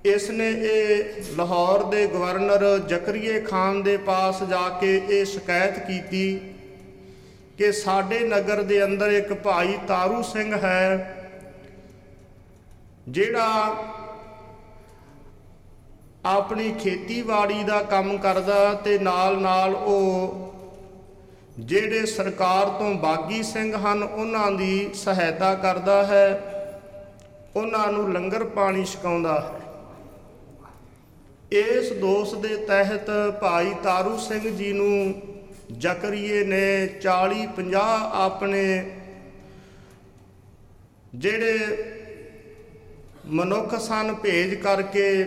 ਇਸ 0.05 0.29
ਨੇ 0.29 0.49
ਇਹ 0.49 1.23
ਲਾਹੌਰ 1.37 1.83
ਦੇ 1.83 2.05
ਗਵਰਨਰ 2.07 2.65
ਜ਼ਕਰੀਏ 2.79 3.39
ਖਾਨ 3.41 3.81
ਦੇ 3.83 3.95
ਪਾਸ 3.97 4.43
ਜਾ 4.43 4.67
ਕੇ 4.81 5.01
ਇਹ 5.09 5.25
ਸ਼ਿਕਾਇਤ 5.25 5.79
ਕੀਤੀ 5.79 6.39
ਕਿ 7.57 7.71
ਸਾਡੇ 7.71 8.19
ਨਗਰ 8.19 8.61
ਦੇ 8.63 8.83
ਅੰਦਰ 8.83 9.11
ਇੱਕ 9.11 9.33
ਭਾਈ 9.33 9.77
ਤਾਰੂ 9.87 10.21
ਸਿੰਘ 10.23 10.55
ਹੈ, 10.55 11.15
ਜਿਹੜਾ 13.09 13.75
ਆਪਣੀ 16.25 16.71
ਖੇਤੀਬਾੜੀ 16.73 17.63
ਦਾ 17.63 17.81
ਕੰਮ 17.81 18.17
ਕਰਦਾ 18.17 18.73
ਤੇ 18.73 18.97
ਨਾਲ 18.99 19.37
ਨਾਲ 19.41 19.75
ਉਹ 19.75 20.41
ਜਿਹੜੇ 21.59 22.05
ਸਰਕਾਰ 22.05 22.69
ਤੋਂ 22.79 22.93
ਬਾਗੀ 22.93 23.43
ਸਿੰਘ 23.43 23.75
ਹਨ, 23.75 24.03
ਉਹਨਾਂ 24.03 24.51
ਦੀ 24.51 24.89
ਸਹਾਇਤਾ 24.93 25.53
ਕਰਦਾ 25.55 26.03
ਹੈ, 26.03 26.27
ਉਹਨਾਂ 27.55 27.91
ਨੂੰ 27.91 28.11
ਲੰਗਰ 28.13 28.43
ਪਾਣੀ 28.45 28.83
ਛਕਾਉਂਦਾ 28.85 29.39
ਹੈ। 29.41 29.63
ਇਸ 31.51 31.91
ਦੋਸ਼ 31.91 32.33
ਦੇ 32.35 32.55
ਤਹਿਤ 32.57 33.09
ਭਾਈ 33.41 33.73
ਤਾਰੂ 33.83 34.17
ਸਿੰਘ 34.17 34.49
ਜੀ 34.49 34.71
ਨੂੰ 34.73 35.13
ਜ਼ਕਰੀਏ 35.71 36.43
ਨੇ 36.43 36.87
40 37.01 37.47
50 37.47 38.09
ਆਪਣੇ 38.13 38.91
ਜਿਹੜੇ 41.15 41.57
ਮਨੁੱਖ 43.25 43.75
ਸਨ 43.75 44.13
ਭੇਜ 44.13 44.53
ਕਰਕੇ 44.53 45.23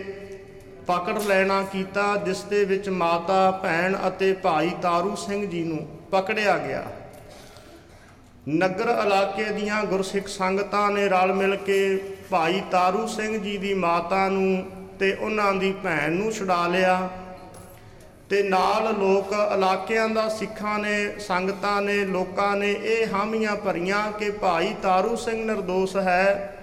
ਪਕੜ 0.87 1.21
ਲੈਣਾ 1.23 1.61
ਕੀਤਾ, 1.61 2.15
ਜਿਸ 2.15 2.43
ਦੇ 2.43 2.65
ਵਿੱਚ 2.65 2.89
ਮਾਤਾ, 2.89 3.51
ਭੈਣ 3.51 3.97
ਅਤੇ 4.07 4.33
ਭਾਈ 4.33 4.69
ਤਾਰੂ 4.81 5.15
ਸਿੰਘ 5.15 5.45
ਜੀ 5.45 5.63
ਨੂੰ 5.63 5.87
ਪਕੜਿਆ 6.11 6.57
ਗਿਆ। 6.57 6.83
ਨਗਰ 8.49 8.89
ਇਲਾਕੇ 9.05 9.43
ਦੀਆਂ 9.43 9.83
ਗੁਰਸਿੱਖ 9.83 10.27
ਸੰਗਤਾਂ 10.27 10.91
ਨੇ 10.91 11.07
ਰਲ 11.07 11.33
ਮਿਲ 11.33 11.55
ਕੇ 11.55 11.97
ਭਾਈ 12.29 12.61
ਤਾਰੂ 12.71 13.07
ਸਿੰਘ 13.07 13.37
ਜੀ 13.37 13.57
ਦੀ 13.57 13.73
ਮਾਤਾ 13.73 14.29
ਨੂੰ 14.29 14.71
ਤੇ 14.99 15.13
ਉਹਨਾਂ 15.13 15.53
ਦੀ 15.53 15.71
ਭੈਣ 15.83 16.11
ਨੂੰ 16.11 16.31
ਛੁਡਾ 16.31 16.67
ਲਿਆ। 16.67 17.09
ਤੇ 18.29 18.43
ਨਾਲ 18.43 18.95
ਲੋਕ 18.95 19.33
ਇਲਾਕਿਆਂ 19.55 20.09
ਦਾ 20.09 20.29
ਸਿੱਖਾਂ 20.29 20.79
ਨੇ, 20.79 21.19
ਸੰਗਤਾਂ 21.19 21.81
ਨੇ, 21.81 22.05
ਲੋਕਾਂ 22.05 22.55
ਨੇ 22.55 22.71
ਇਹ 22.71 23.07
ਹਾਮੀਆਂ 23.13 23.55
ਭਰੀਆਂ 23.55 24.11
ਕਿ 24.11 24.29
ਭਾਈ 24.29 24.73
ਤਾਰੂ 24.81 25.15
ਸਿੰਘ 25.15 25.45
ਨਿਰਦੋਸ਼ 25.45 25.97
ਹੈ। 25.97 26.55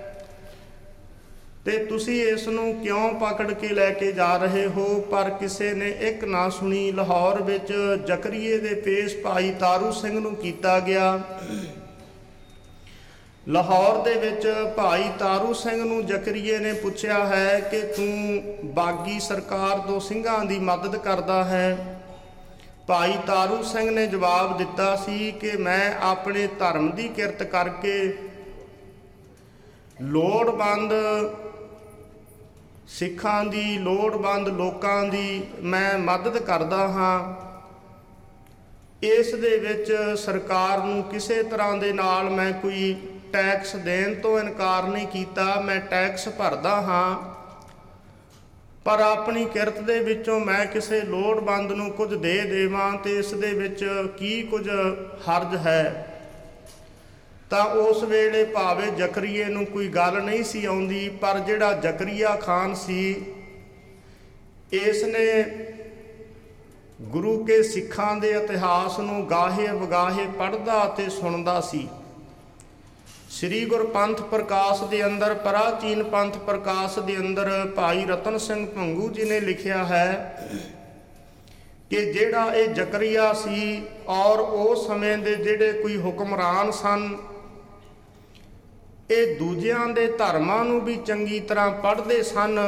ਤੇ 1.65 1.79
ਤੁਸੀਂ 1.79 2.27
ਇਸ 2.27 2.49
ਨੂੰ 2.49 2.75
ਕਿਉਂ 2.75 3.15
ਪਕੜ 3.15 3.53
ਕੇ 3.53 3.69
ਲੈ 3.69 3.91
ਕੇ 3.91 4.13
ਜਾ 4.13 4.37
ਰਹੇ 4.37 4.67
ਹੋ? 4.67 5.01
ਪਰ 5.01 5.31
ਕਿਸੇ 5.31 5.75
ਨੇ 5.75 5.91
ਇੱਕ 5.91 6.25
ਨਾ 6.25 6.49
ਸੁਣੀ। 6.49 6.93
ਲਾਹੌਰ 6.93 7.43
ਵਿੱਚ 7.43 7.73
ਜ਼ਕਰੀਏ 8.07 8.59
ਦੇ 8.59 8.75
ਪੇਸ਼ 8.75 9.17
ਭਾਈ 9.17 9.51
ਤਾਰੂ 9.61 9.93
ਸਿੰਘ 9.93 10.21
ਨੂੰ 10.21 10.35
ਕੀਤਾ 10.35 10.81
ਗਿਆ। 10.81 11.21
ਲਾਹੌਰ 13.49 14.03
ਦੇ 14.03 14.15
ਵਿੱਚ 14.15 14.47
ਭਾਈ 14.77 15.05
ਤਾਰੂ 15.19 15.53
ਸਿੰਘ 15.55 15.85
ਨੂੰ 15.85 16.07
ਜ਼ਕਰੀਏ 16.07 16.59
ਨੇ 16.59 16.73
ਪੁੱਛਿਆ 16.73 17.27
ਹੈ 17.27 17.61
ਕਿ 17.61 17.81
ਤੂੰ 17.97 18.43
ਬਾਗੀ 18.75 19.21
ਸਰਕਾਰ 19.21 19.79
ਤੋਂ 19.79 20.01
ਸਿੰਘਾਂ 20.01 20.45
ਦੀ 20.45 20.59
ਮਦਦ 20.59 20.97
ਕਰਦਾ 20.97 21.45
ਹੈ। 21.45 22.01
ਭਾਈ 22.87 23.15
ਤਾਰੂ 23.27 23.63
ਸਿੰਘ 23.63 23.91
ਨੇ 23.91 24.07
ਜਵਾਬ 24.07 24.57
ਦਿੱਤਾ 24.59 24.97
ਸੀ 24.97 25.31
ਕਿ 25.33 25.57
ਮੈਂ 25.57 25.95
ਆਪਣੇ 26.01 26.47
ਧਰਮ 26.47 26.91
ਦੀ 26.91 27.09
ਕਿਰਤ 27.09 27.43
ਕਰਕੇ 27.43 28.19
ਲੋੜਵੰਦ 30.03 30.93
ਸਿੱਖਾਂ 32.89 33.45
ਦੀ, 33.45 33.79
ਲੋੜਵੰਦ 33.79 34.49
ਲੋਕਾਂ 34.49 35.05
ਦੀ 35.05 35.43
ਮੈਂ 35.63 35.99
ਮਦਦ 35.99 36.39
ਕਰਦਾ 36.39 36.89
ਹਾਂ। 36.89 37.35
ਇਸ 39.03 39.35
ਦੇ 39.35 39.59
ਵਿੱਚ 39.59 40.19
ਸਰਕਾਰ 40.19 40.85
ਨੂੰ 40.85 41.03
ਕਿਸੇ 41.03 41.43
ਤਰ੍ਹਾਂ 41.43 41.77
ਦੇ 41.77 41.93
ਨਾਲ 41.93 42.31
ਮੈਂ 42.31 42.53
ਕੋਈ 42.53 42.97
ਟੈਕਸ 43.37 43.77
ਦੇਣ 43.77 44.15
ਤੋਂ 44.15 44.39
ਇਨਕਾਰ 44.41 44.89
ਨਹੀਂ 44.89 45.07
ਕੀਤਾ, 45.07 45.61
ਮੈਂ 45.61 45.81
ਟੈਕਸ 45.81 46.29
ਭਰਦਾ 46.29 46.75
ਹਾਂ। 46.81 47.09
ਪਰ 48.85 49.01
ਆਪਣੀ 49.01 49.45
ਕਿਰਤ 49.45 49.79
ਦੇ 49.81 49.99
ਵਿੱਚੋਂ 49.99 50.41
ਮੈਂ 50.41 50.65
ਕਿਸੇ 50.67 51.01
ਲੋੜਵੰਦ 51.01 51.73
ਨੂੰ 51.73 51.91
ਕੁਝ 51.91 52.15
ਦੇ 52.15 52.41
ਦੇਵਾਂ 52.41 52.93
ਤੇ 52.93 53.19
ਇਸ 53.19 53.33
ਦੇ 53.35 53.53
ਵਿੱਚ 53.53 53.85
ਕੀ 54.19 54.43
ਕੁਝ 54.43 54.69
ਹਰਜ 55.27 55.57
ਹੈ? 55.57 56.13
ਤਾਂ 57.51 57.65
ਉਸ 57.65 58.03
ਵੇਲੇ 58.03 58.45
ਭਾਵੇਂ 58.45 58.91
ਜ਼ਕਰੀਏ 58.93 59.45
ਨੂੰ 59.45 59.67
ਕੋਈ 59.67 59.89
ਗੱਲ 59.89 60.21
ਨਹੀਂ 60.23 60.45
ਸੀ 60.45 60.65
ਆਉਂਦੀ, 60.65 61.09
ਪਰ 61.09 61.39
ਜਿਹੜਾ 61.39 61.73
ਜ਼ਕਰੀਆ 61.73 62.35
ਖਾਨ 62.37 62.75
ਸੀ 62.75 63.03
ਇਸ 64.73 65.05
ਨੇ 65.05 65.27
ਗੁਰੂ 67.03 67.45
ਕੇ 67.45 67.63
ਸਿੱਖਾਂ 67.63 68.17
ਦੇ 68.17 68.31
ਇਤਿਹਾਸ 68.31 68.99
ਨੂੰ 68.99 69.31
ਗਾਹੇ 69.31 69.67
ਵਗਾਹੇ 69.73 70.27
ਪੜ੍ਹਦਾ 70.39 70.85
ਅਤੇ 70.85 71.09
ਸੁਣਦਾ 71.11 71.61
ਸੀ। 71.61 71.89
ਸ੍ਰੀ 73.37 73.65
ਗੁਰਪੰਥ 73.65 74.21
ਪ੍ਰਕਾਸ਼ 74.23 74.83
ਦੇ 74.91 75.05
ਅੰਦਰ, 75.05 75.33
ਪ੍ਰਾਚੀਨ 75.37 76.03
ਪੰਥ 76.03 76.37
ਪ੍ਰਕਾਸ਼ 76.37 76.99
ਦੇ 76.99 77.17
ਅੰਦਰ 77.17 77.49
ਭਾਈ 77.77 78.05
ਰਤਨ 78.07 78.39
ਸਿੰਘ 78.39 78.67
ਭੰਗੂ 78.67 79.09
ਜੀ 79.11 79.25
ਨੇ 79.25 79.41
ਲਿਖਿਆ 79.41 79.83
ਹੈ 79.85 80.39
ਕਿ 81.91 82.05
ਜਿਹੜਾ 82.13 82.45
ਇਹ 82.55 82.69
ਜ਼ਕਰੀਆ 82.75 83.33
ਸੀ 83.35 83.83
ਔਰ 84.09 84.41
ਉਸ 84.41 84.87
ਸਮੇਂ 84.87 85.17
ਦੇ 85.19 85.35
ਜਿਹੜੇ 85.35 85.73
ਕੋਈ 85.73 85.97
ਹੁਕਮਰਾਨ 85.97 86.71
ਸਨ, 86.73 87.17
ਇਹ 89.11 89.37
ਦੂਜਿਆਂ 89.39 89.87
ਦੇ 89.89 90.07
ਧਰਮਾਂ 90.19 90.65
ਨੂੰ 90.65 90.81
ਵੀ 90.81 90.97
ਚੰਗੀ 91.07 91.41
ਤਰ੍ਹਾਂ 91.41 91.71
ਪੜ੍ਹਦੇ 91.83 92.23
ਸਨ 92.25 92.59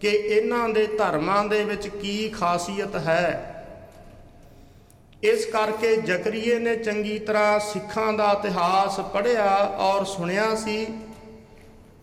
ਕਿ 0.00 0.08
ਇਹਨਾਂ 0.08 0.68
ਦੇ 0.68 0.86
ਧਰਮਾਂ 0.88 1.44
ਦੇ 1.44 1.64
ਵਿੱਚ 1.64 1.88
ਕੀ 1.90 2.28
ਖਾਸੀਅਤ 2.30 2.96
ਹੈ। 3.06 3.54
ਇਸ 5.22 5.44
ਕਰਕੇ 5.46 5.96
ਜ਼ਕਰੀਏ 5.96 6.58
ਨੇ 6.58 6.76
ਚੰਗੀ 6.76 7.18
ਤਰ੍ਹਾਂ 7.18 7.58
ਸਿੱਖਾਂ 7.60 8.12
ਦਾ 8.12 8.32
ਇਤਿਹਾਸ 8.32 9.00
ਪੜ੍ਹਿਆ 9.00 9.56
ਔਰ 9.78 10.04
ਸੁਣਿਆ 10.04 10.54
ਸੀ 10.54 10.86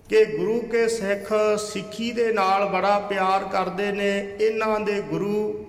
ਕਿ 0.10 0.26
ਗੁਰੂ 0.26 0.60
ਕੇ 0.62 0.88
ਸਿੱਖ 0.88 1.32
ਸਿੱਖੀ 1.60 2.12
ਦੇ 2.12 2.34
ਨਾਲ 2.34 2.66
ਬੜਾ 2.66 3.00
ਪਿਆਰ 3.00 3.44
ਕਰਦੇ 3.44 3.92
ਨੇ। 3.92 4.38
ਇਹਨਾਂ 4.42 4.80
ਦੇ 4.80 5.02
ਗੁਰੂ, 5.02 5.66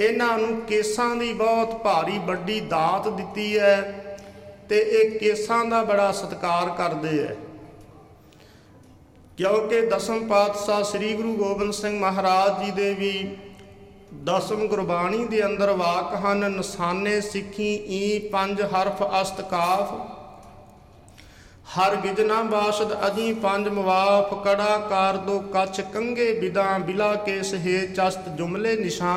ਇਹਨਾਂ 0.00 0.38
ਨੂੰ 0.38 0.60
ਕੇਸਾਂ 0.60 1.16
ਦੀ 1.16 1.32
ਬਹੁਤ 1.32 1.74
ਭਾਰੀ 1.82 2.18
ਵੱਡੀ 2.18 2.60
ਦਾਤ 2.60 3.08
ਦਿੱਤੀ 3.08 3.58
ਹੈ 3.58 3.80
ਤੇ 4.68 4.80
ਇਹ 4.80 5.18
ਕੇਸਾਂ 5.18 5.64
ਦਾ 5.64 5.82
ਬੜਾ 5.84 6.12
ਸਤਿਕਾਰ 6.12 6.70
ਕਰਦੇ 6.70 7.18
ਹੈ। 7.24 7.36
ਕਿਉਂਕਿ 9.36 9.80
ਦਸਮ 9.80 10.26
ਪਾਤਸ਼ਾਹ 10.28 10.82
ਸ੍ਰੀ 10.82 11.12
ਗੁਰੂ 11.14 11.34
ਗੋਬਿੰਦ 11.34 11.72
ਸਿੰਘ 11.72 11.98
ਮਹਾਰਾਜ 12.00 12.64
ਜੀ 12.64 12.70
ਦੇ 12.70 12.94
ਵੀ 12.94 13.36
ਦਸਮ 14.14 14.66
ਗੁਰਬਾਣੀ 14.66 15.24
ਦੇ 15.24 15.44
ਅੰਦਰ 15.44 15.70
ਵਾਕ 15.70 16.14
ਹਨ, 16.16 16.50
ਨਿਸ਼ਾਨੇ 16.50 17.20
ਸਿੱਖੀ 17.20 17.72
ਈ 17.90 18.18
ਪੰਜ 18.28 18.60
ਹਰਫ 18.62 19.02
ਅਸਤ 19.20 19.40
ਕਾਫ। 19.40 19.92
ਹਰ 21.70 21.94
ਗਿਜਨਾ 21.96 22.42
ਬਾਸ਼ਦ 22.42 22.92
ਅਜੀ 23.06 23.32
ਪੰਜ 23.32 23.68
ਮਵਾਫ, 23.68 24.34
ਕੜਾ 24.44 24.76
ਕਾਰ 24.90 25.16
ਦੋ 25.16 25.38
ਕੱਚ 25.52 25.80
ਕੰਗੇ 25.80 26.32
ਬਿਦਾ, 26.40 26.66
ਬਿਲਾ 26.78 27.14
ਕੇਸ 27.14 27.54
ਹੈ 27.56 27.84
ਚਸਤ 27.86 28.28
ਜੁਮਲੇ 28.28 28.76
ਨਿਸ਼ਾਂ 28.76 29.16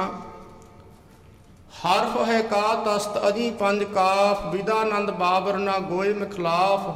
ਹਰਫ 1.78 2.18
ਹੈ 2.28 2.42
ਕਾ 2.42 2.74
ਤਸਤ 2.86 3.28
ਅਜੀ 3.28 3.50
ਪੰਜ 3.50 3.84
ਕਾਫ 3.84 4.46
ਵਿਦਾਨੰਦ 4.46 5.12
ਬਾਬਰ 5.12 5.58
ਨਾ 5.58 5.78
ਗੋਏ 5.80 6.14
ਮਖਲਾਫ 6.14 6.88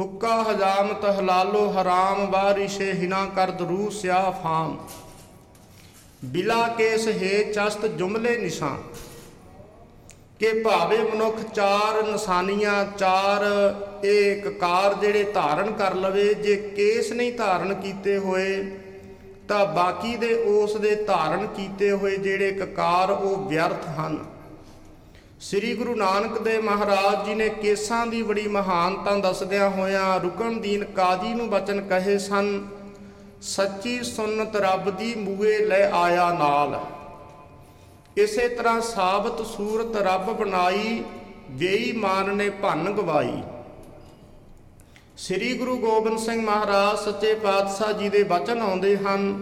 ਹੁੱਕਾ 0.00 0.42
ਹਜਾਮਤ 0.42 1.04
ਹਲਾਲੋ 1.18 1.66
ਹਰਾਮ 1.72 2.26
ਬਾਰਿਸ਼ੇ 2.26 2.92
ਹਿਨਾ 2.92 3.24
ਕਰਦ 3.26 3.62
ਰੂ 3.62 3.90
ਸਿਆ 3.90 4.30
ਫਾਮ। 4.42 4.76
ਬਿਲਾ 6.24 6.68
ਕੇਸ 6.68 7.08
ਹੈ 7.08 7.42
ਚਸਤ 7.52 7.86
ਜੁਮਲੇ 7.86 8.36
ਨਿਸ਼ਾਨ। 8.36 8.82
ਕਿ 10.38 10.62
ਭਾਵੇ 10.62 10.98
ਮਨੁੱਖ 10.98 11.40
ਚਾਰ 11.54 12.02
ਨਿਸ਼ਾਨੀਆਂ, 12.02 12.84
ਚਾਰ 12.98 13.44
ਇੱਕ 14.04 14.48
ਕਾਰ 14.48 14.94
ਜਿਹੜੇ 14.94 15.24
ਧਾਰਨ 15.24 15.70
ਕਰ 15.72 15.94
ਲਵੇ, 15.94 16.34
ਜੇ 16.34 16.56
ਕੇਸ 16.56 17.12
ਨਹੀਂ 17.12 17.32
ਧਾਰਨ 17.32 17.74
ਕੀਤੇ 17.74 18.18
ਹੋਏ, 18.18 18.64
ਤਾਂ 19.48 19.66
ਬਾਕੀ 19.66 20.16
ਦੇ 20.16 20.34
ਉਸ 20.34 20.76
ਦੇ 20.76 20.94
ਧਾਰਨ 20.94 21.46
ਕੀਤੇ 21.46 21.90
ਹੋਏ 21.92 22.16
ਜਿਹੜੇ 22.16 22.50
ਕਕਾਰ 22.52 23.10
ਉਹ 23.10 23.36
ਵਿਅਰਥ 23.48 23.88
ਹਨ। 23.88 24.24
ਸ੍ਰੀ 25.40 25.74
ਗੁਰੂ 25.74 25.94
ਨਾਨਕ 25.94 26.38
ਦੇਵ 26.38 26.62
ਮਹਾਰਾਜ 26.62 27.26
ਜੀ 27.26 27.34
ਨੇ 27.34 27.48
ਕੇਸਾਂ 27.48 28.06
ਦੀ 28.06 28.22
ਬੜੀ 28.22 28.48
ਮਹਾਨਤਾ 28.48 29.16
ਦੱਸਦਿਆਂ 29.16 29.70
ਹੋਇਆਂ 29.70 30.20
ਰੁਕਨਦੀਨ 30.20 30.84
ਕਾਜੀ 30.84 31.34
ਨੂੰ 31.34 31.50
ਬਚਨ 31.50 31.80
ਕਹੇ 31.80 32.18
ਸਨ 32.18 32.68
ਸੱਚੀ 33.44 34.02
ਸੁਨਤ 34.04 34.54
ਰੱਬ 34.56 34.88
ਦੀ 34.98 35.14
ਮੂਏ 35.14 35.58
ਲੈ 35.58 35.80
ਆਇਆ 35.94 36.32
ਨਾਲ। 36.32 36.78
ਇਸੇ 38.16 38.48
ਤਰ੍ਹਾਂ 38.48 38.80
ਸਾਬਤ 38.80 39.44
ਸੂਰਤ 39.46 39.96
ਰੱਬ 39.96 40.30
ਬਣਾਈ 40.38 41.02
ਬੇਈਮਾਨ 41.52 42.34
ਨੇ 42.36 42.48
ਭੰਨ 42.62 42.92
ਗਵਾਈ। 42.92 43.42
ਸ੍ਰੀ 45.16 45.52
ਗੁਰੂ 45.58 45.76
ਗੋਬਿੰਦ 45.78 46.18
ਸਿੰਘ 46.18 46.40
ਮਹਾਰਾਜ 46.42 46.98
ਸੱਚੇ 46.98 47.34
ਪਾਤਸ਼ਾਹ 47.34 47.92
ਜੀ 47.92 48.08
ਦੇ 48.08 48.22
ਬਚਨ 48.24 48.62
ਆਉਂਦੇ 48.62 48.96
ਹਨ 48.96 49.32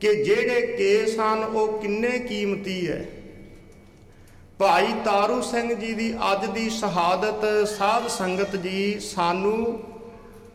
ਕਿ 0.00 0.14
ਜਿਹੜੇ 0.24 0.60
ਕੇਸ 0.76 1.18
ਹਨ, 1.20 1.44
ਉਹ 1.44 1.78
ਕਿੰਨੇ 1.80 2.18
ਕੀਮਤੀ 2.18 2.86
ਹੈ 2.88 3.04
ਭਾਈ 4.58 4.92
ਤਾਰੂ 5.04 5.40
ਸਿੰਘ 5.42 5.74
ਜੀ 5.74 5.94
ਦੀ 5.94 6.14
ਅੱਜ 6.32 6.46
ਦੀ 6.46 6.68
ਸ਼ਹਾਦਤ, 6.70 7.44
ਸਾਧ 7.68 8.06
ਸੰਗਤ 8.08 8.56
ਜੀ 8.56 8.98
ਸਾਨੂੰ 9.00 9.80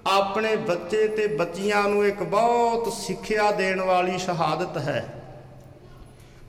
ਆਪਣੇ 0.08 0.56
ਬੱਚੇ 0.56 1.08
ਤੇ 1.08 1.28
ਬੱਚੀਆਂ 1.28 1.84
ਨੂੰ 1.84 2.08
ਇੱਕ 2.08 2.24
ਬਹੁਤ 2.24 2.94
ਸਿੱਖਿਆ 2.94 3.52
ਦੇਣ 3.52 3.82
ਵਾਲੀ 3.82 4.18
ਸ਼ਹਾਦਤ 4.18 4.78
ਹੈ। 4.78 5.14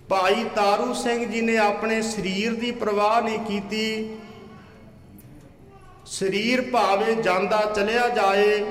ਭਾਈ 0.08 0.44
ਤਾਰੂ 0.56 0.94
ਸਿੰਘ 0.94 1.32
ਜੀ 1.32 1.40
ਨੇ 1.40 1.56
ਆਪਣੇ 1.56 2.02
ਸਰੀਰ 2.02 2.54
ਦੀ 2.54 2.70
ਪਰਵਾਹ 2.70 3.22
ਨਹੀਂ 3.22 3.38
ਕੀਤੀ। 3.38 4.16
ਸਰੀਰ 6.06 6.60
ਭਾਵੇਂ 6.70 7.16
ਜਾਂਦਾ 7.16 7.72
ਚਲਿਆ 7.74 8.08
ਜਾਏ, 8.08 8.64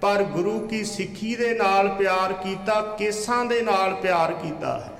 ਪਰ 0.00 0.22
ਗੁਰੂ 0.22 0.60
ਕੀ 0.60 0.84
ਸਿੱਖੀ 0.84 1.36
ਦੇ 1.36 1.54
ਨਾਲ 1.54 1.88
ਪਿਆਰ 1.88 2.32
ਕੀਤਾ, 2.32 2.80
ਕੇਸਾਂ 2.80 3.44
ਦੇ 3.44 3.62
ਨਾਲ 3.62 3.94
ਪਿਆਰ 3.94 4.32
ਕੀਤਾ 4.32 4.78
ਹੈ। 4.78 4.99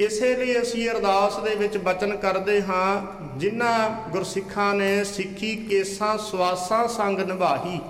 ਇਸੇ 0.00 0.36
ਲਈ 0.36 0.62
ਅਸੀਂ 0.62 0.90
ਅਰਦਾਸ 0.90 1.36
ਦੇ 1.36 1.54
ਵਿੱਚ 1.54 1.76
ਬਚਨ 1.76 2.16
ਕਰਦੇ 2.16 2.62
ਹਾਂ, 2.62 3.02
ਜਿਨ੍ਹਾਂ 3.38 4.10
ਗੁਰਸਿੱਖਾਂ 4.10 4.74
ਨੇ 4.74 5.04
ਸਿੱਖੀ 5.04 5.56
ਕੇਸਾਂ 5.56 6.18
ਸਵਾਸਾਂ 6.18 6.88
ਸੰਗ 6.88 7.18
ਨਿਭਾਹੀ। 7.18 7.80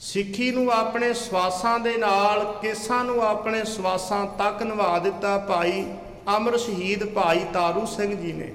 ਸਿੱਖੀ 0.00 0.50
ਨੂੰ 0.50 0.72
ਆਪਣੇ 0.72 1.12
ਸਵਾਸਾਂ 1.14 1.78
ਦੇ 1.78 1.96
ਨਾਲ 1.96 2.58
ਕੇਸਾਂ 2.62 3.04
ਨੂੰ 3.04 3.22
ਆਪਣੇ 3.22 3.64
ਸਵਾਸਾਂ 3.64 4.26
ਤੱਕ 4.26 4.62
ਨਿਭਾ 4.62 4.98
ਦਿੱਤਾ 4.98 5.38
ਭਾਈ 5.38 5.84
ਅਮਰ 6.36 6.56
ਸ਼ਹੀਦ 6.56 7.04
ਭਾਈ 7.04 7.44
ਤਾਰੂ 7.52 7.86
ਸਿੰਘ 7.86 8.14
ਜੀ 8.16 8.32
ਨੇ। 8.32 8.52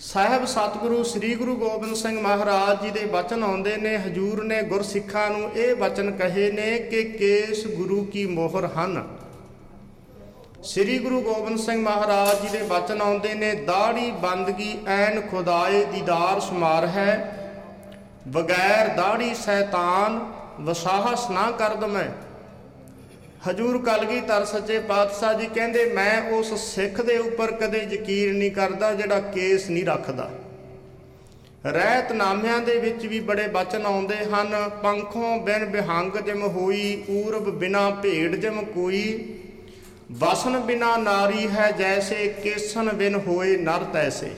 ਸਾਹਿਬ 0.00 0.44
ਸਤਿਗੁਰੂ 0.44 1.02
ਸ੍ਰੀ 1.02 1.34
ਗੁਰੂ 1.34 1.56
ਗੋਬਿੰਦ 1.56 1.94
ਸਿੰਘ 1.94 2.20
ਮਹਾਰਾਜ 2.20 2.82
ਜੀ 2.82 2.90
ਦੇ 2.90 3.04
ਬਚਨ 3.06 3.42
ਆਉਂਦੇ 3.42 3.76
ਨੇ, 3.76 3.96
ਹਜੂਰ 3.96 4.44
ਨੇ 4.44 4.62
ਗੁਰਸਿੱਖਾਂ 4.62 5.30
ਨੂੰ 5.30 5.50
ਇਹ 5.50 5.74
ਬਚਨ 5.74 6.10
ਕਹੇ 6.10 6.52
ਨੇ 6.52 6.78
ਕਿ 6.78 7.04
ਕੇਸ 7.04 7.66
ਗੁਰੂ 7.66 8.04
ਕੀ 8.04 8.26
ਮੋਹਰ 8.26 8.64
ਹਨ। 8.64 9.04
ਸ੍ਰੀ 10.64 10.98
ਗੁਰੂ 10.98 11.20
ਗੋਬਿੰਦ 11.20 11.58
ਸਿੰਘ 11.58 11.80
ਮਹਾਰਾਜ 11.82 12.42
ਜੀ 12.42 12.48
ਦੇ 12.48 12.62
ਬਚਨ 12.64 13.00
ਆਉਂਦੇ 13.02 13.32
ਨੇ, 13.34 13.54
ਦਾੜੀ 13.54 14.10
ਬੰਦਗੀ 14.12 14.76
ਐਨ 14.88 15.20
ਖੁਦਾਏ 15.20 15.84
ਦੀਦਾਰ 15.84 16.40
ਸ਼ਮਾਰ 16.40 16.86
ਹੈ, 16.86 17.16
ਬਗੈਰ 18.28 18.88
ਦਾੜੀ 18.88 19.34
ਸ਼ੈਤਾਨ 19.34 20.18
ਵਸਾਹਸ 20.60 21.28
ਨਾ 21.30 21.50
ਕਰਦ 21.50 21.84
ਮੈਂ। 21.84 22.08
ਹਜੂਰ 23.48 23.78
ਕਲਗੀਧਰ 23.82 24.44
ਸੱਚੇ 24.44 24.78
ਪਾਤਸ਼ਾਹ 24.78 25.34
ਜੀ 25.34 25.46
ਕਹਿੰਦੇ, 25.46 25.84
ਮੈਂ 25.86 26.30
ਉਸ 26.30 26.54
ਸਿੱਖ 26.64 27.00
ਦੇ 27.00 27.18
ਉੱਪਰ 27.18 27.52
ਕਦੇ 27.52 27.86
ਯਕੀਨ 27.92 28.34
ਨਹੀਂ 28.34 28.50
ਕਰਦਾ 28.50 28.92
ਜਿਹੜਾ 28.94 29.20
ਕੇਸ 29.20 29.70
ਨਹੀਂ 29.70 29.84
ਰੱਖਦਾ। 29.84 30.30
ਰਹਿਤ 31.66 32.12
ਨਾਮਿਆਂ 32.12 32.58
ਦੇ 32.60 32.78
ਵਿੱਚ 32.78 33.06
ਵੀ 33.06 33.20
ਬੜੇ 33.20 33.46
ਬਚਨ 33.48 33.86
ਆਉਂਦੇ 33.86 34.24
ਹਨ, 34.24 34.70
ਪੰਖੋਂ 34.82 35.38
ਬਿਨ 35.38 35.64
ਬਿਹੰਗ 35.66 36.16
ਜਿਮ 36.16 36.46
ਹੋਈ, 36.48 37.04
ਊਰਬ 37.10 37.50
ਬਿਨਾ 37.50 37.88
ਭੇੜ 37.90 38.34
ਜਿਮ 38.36 38.64
ਕੋਈ। 38.64 39.06
ਵਸਨ 40.12 40.58
ਬਿਨਾ 40.60 40.96
ਨਾਰੀ 40.96 41.48
ਹੈ 41.48 41.70
ਜੈਸੇ, 41.70 42.34
ਕੇਸਨ 42.42 42.88
ਬਿਨ 42.88 43.14
ਹੋਏ 43.14 43.56
ਨਰ 43.56 43.84
ਤੈਸੇ। 43.84 44.32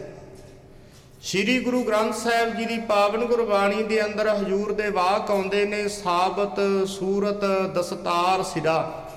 ਸ੍ਰੀ 1.23 1.59
ਗੁਰੂ 1.59 1.83
ਗ੍ਰੰਥ 1.85 2.15
ਸਾਹਿਬ 2.15 2.57
ਜੀ 2.57 2.65
ਦੀ 2.65 2.79
ਪਾਵਨ 2.79 3.25
ਗੁਰਬਾਣੀ 3.25 3.83
ਦੇ 3.83 4.05
ਅੰਦਰ 4.05 4.29
ਹਜੂਰ 4.29 4.73
ਦੇ 4.73 4.91
ਵਾਕ 4.91 5.31
ਆਉਂਦੇ 5.31 5.65
ਨੇ, 5.65 5.89
ਸਾਬਤ, 5.89 6.89
ਸੂਰਤ, 6.89 7.45
ਦਸਤਾਰ, 7.75 8.43
ਸਿਰਾ। 8.43 9.09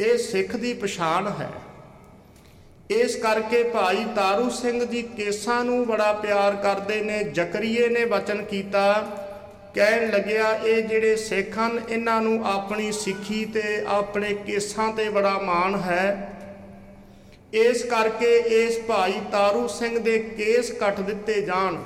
ਇਹ 0.00 0.18
ਸਿੱਖ 0.18 0.56
ਦੀ 0.56 0.74
ਪਛਾਣ 0.74 1.28
ਹੈ। 1.28 1.50
ਇਸ 2.90 3.16
ਕਰਕੇ 3.16 3.62
ਭਾਈ 3.62 4.04
ਤਾਰੂ 4.16 4.50
ਸਿੰਘ 4.50 4.84
ਜੀ 4.84 5.02
ਕੇਸਾਂ 5.02 5.64
ਨੂੰ 5.64 5.86
ਬੜਾ 5.86 6.12
ਪਿਆਰ 6.12 6.56
ਕਰਦੇ 6.56 7.00
ਨੇ, 7.02 7.24
ਜ਼ਕਰੀਏ 7.24 7.88
ਨੇ 7.88 8.04
ਵਚਨ 8.04 8.44
ਕੀਤਾ 8.44 8.92
ਕਹਿਣ 9.76 10.10
ਲੱਗਿਆ, 10.10 10.50
ਇਹ 10.54 10.82
ਜਿਹੜੇ 10.82 11.16
ਸਿੱਖ 11.16 11.58
ਹਨ, 11.58 11.80
ਇਹਨਾਂ 11.88 12.20
ਨੂੰ 12.22 12.46
ਆਪਣੀ 12.46 12.92
ਸਿੱਖੀ 12.92 13.44
ਤੇ 13.44 13.84
ਆਪਣੇ 13.86 14.34
ਕੇਸਾਂ 14.34 14.92
ਤੇ 14.92 15.08
ਬੜਾ 15.08 15.38
ਮਾਣ 15.38 15.74
ਹੈ। 15.76 16.32
ਇਸ 17.52 17.82
ਕਰਕੇ 17.82 18.36
ਇਸ 18.36 18.78
ਭਾਈ 18.78 19.20
ਤਾਰੂ 19.32 19.66
ਸਿੰਘ 19.68 19.98
ਦੇ 19.98 20.18
ਕੇਸ 20.18 20.70
ਕੱਟ 20.72 21.00
ਦਿੱਤੇ 21.00 21.40
ਜਾਣ। 21.40 21.76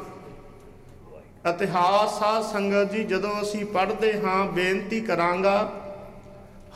ਇਤਿਹਾਸ 1.51 2.19
ਸਾਧ 2.19 2.43
ਸੰਗਤ 2.43 2.93
ਜੀ, 2.93 3.05
ਜਦੋਂ 3.05 3.43
ਅਸੀਂ 3.43 3.65
ਪੜ੍ਹਦੇ 3.65 4.13
ਹਾਂ, 4.21 4.45
ਬੇਨਤੀ 4.45 5.01
ਕਰਾਂਗਾ, 5.01 5.73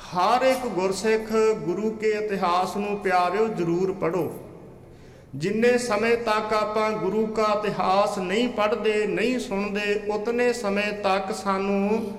ਹਰ 0.06 0.42
ਇੱਕ 0.42 0.66
ਗੁਰਸਿੱਖ 0.66 1.32
ਗੁਰੂ 1.58 1.90
ਕੇ 1.90 2.10
ਇਤਿਹਾਸ 2.10 2.76
ਨੂੰ 2.76 2.98
ਪਿਆਰਿਓ, 2.98 3.46
ਜ਼ਰੂਰ 3.48 3.92
ਪੜੋ 3.92 4.32
ਜਿੰਨੇ 5.34 5.78
ਸਮੇਂ 5.78 6.16
ਤੱਕ 6.16 6.52
ਆਪਾਂ 6.52 6.90
ਗੁਰੂ 6.90 7.26
ਦਾ 7.26 7.62
ਇਤਿਹਾਸ 7.64 8.18
ਨਹੀਂ 8.18 8.48
ਪੜ੍ਹਦੇ, 8.48 9.06
ਨਹੀਂ 9.06 9.38
ਸੁਣਦੇ, 9.38 10.02
ਉਤਨੇ 10.08 10.52
ਸਮੇਂ 10.52 10.92
ਤੱਕ 10.92 11.34
ਸਾਨੂੰ 11.34 12.12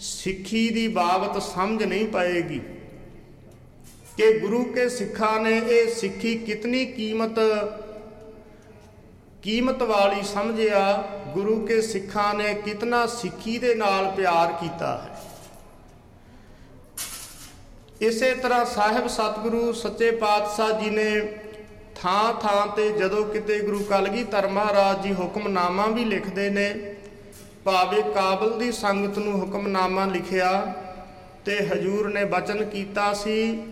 ਸਿੱਖੀ 0.00 0.68
ਦੀ 0.70 0.88
ਬਾਬਤ 0.88 1.42
ਸਮਝ 1.42 1.82
ਨਹੀਂ 1.82 2.06
ਪਾਏਗੀ। 2.06 2.60
ਕਿ 4.16 4.38
ਗੁਰੂ 4.38 4.64
ਕੇ 4.64 4.88
ਸਿੱਖਾਂ 4.88 5.40
ਨੇ 5.40 5.58
ਇਹ 5.58 5.94
ਸਿੱਖੀ 5.94 6.34
ਕਿਤਨੀ 6.38 6.86
ਕੀਮਤ 6.86 7.38
ਕੀਮਤ 9.42 9.82
ਵਾਲੀ 9.82 10.22
ਸਮਝਿਆ, 10.22 11.08
ਗੁਰੂ 11.34 11.66
ਕੇ 11.66 11.82
ਸਿੱਖਾਂ 11.82 12.34
ਨੇ 12.34 12.54
ਕਿਤਨਾ 12.54 13.06
ਸਿੱਖੀ 13.06 13.58
ਦੇ 13.58 13.74
ਨਾਲ 13.74 14.10
ਪਿਆਰ 14.10 14.52
ਕੀਤਾ 14.52 14.98
ਹੈ। 14.98 15.22
ਇਸੇ 18.00 18.34
ਤਰ੍ਹਾਂ 18.34 18.64
ਸਾਹਿਬ 18.64 19.06
ਸਤਿਗੁਰੂ 19.06 19.72
ਸੱਚੇ 19.72 20.10
ਪਾਤਸ਼ਾਹ 20.10 20.80
ਜੀ 20.80 20.90
ਨੇ 20.90 21.20
ਥਾਂ 21.96 22.32
ਥਾਂ 22.34 22.66
ਤੇ 22.66 22.88
ਜਦੋਂ 22.90 23.24
ਕਿਤੇ 23.24 23.58
ਗੁਰੂ 23.60 23.82
ਕਲਗੀਧਰ 23.84 24.46
ਮਹਾਰਾਜ 24.48 25.02
ਜੀ 25.02 25.12
ਹੁਕਮਨਾਮਾ 25.14 25.86
ਵੀ 25.86 26.04
ਲਿਖਦੇ 26.04 26.48
ਨੇ, 26.50 26.74
ਭਾਵੇਂ 27.64 28.02
ਕਾਬਲ 28.04 28.58
ਦੀ 28.58 28.70
ਸੰਗਤ 28.72 29.18
ਨੂੰ 29.18 29.40
ਹੁਕਮਨਾਮਾ 29.40 30.04
ਲਿਖਿਆ 30.06 30.50
ਤੇ 31.44 31.58
ਹਜੂਰ 31.66 32.08
ਨੇ 32.08 32.24
ਬਚਨ 32.26 32.64
ਕੀਤਾ 32.64 33.12
ਸੀ, 33.14 33.62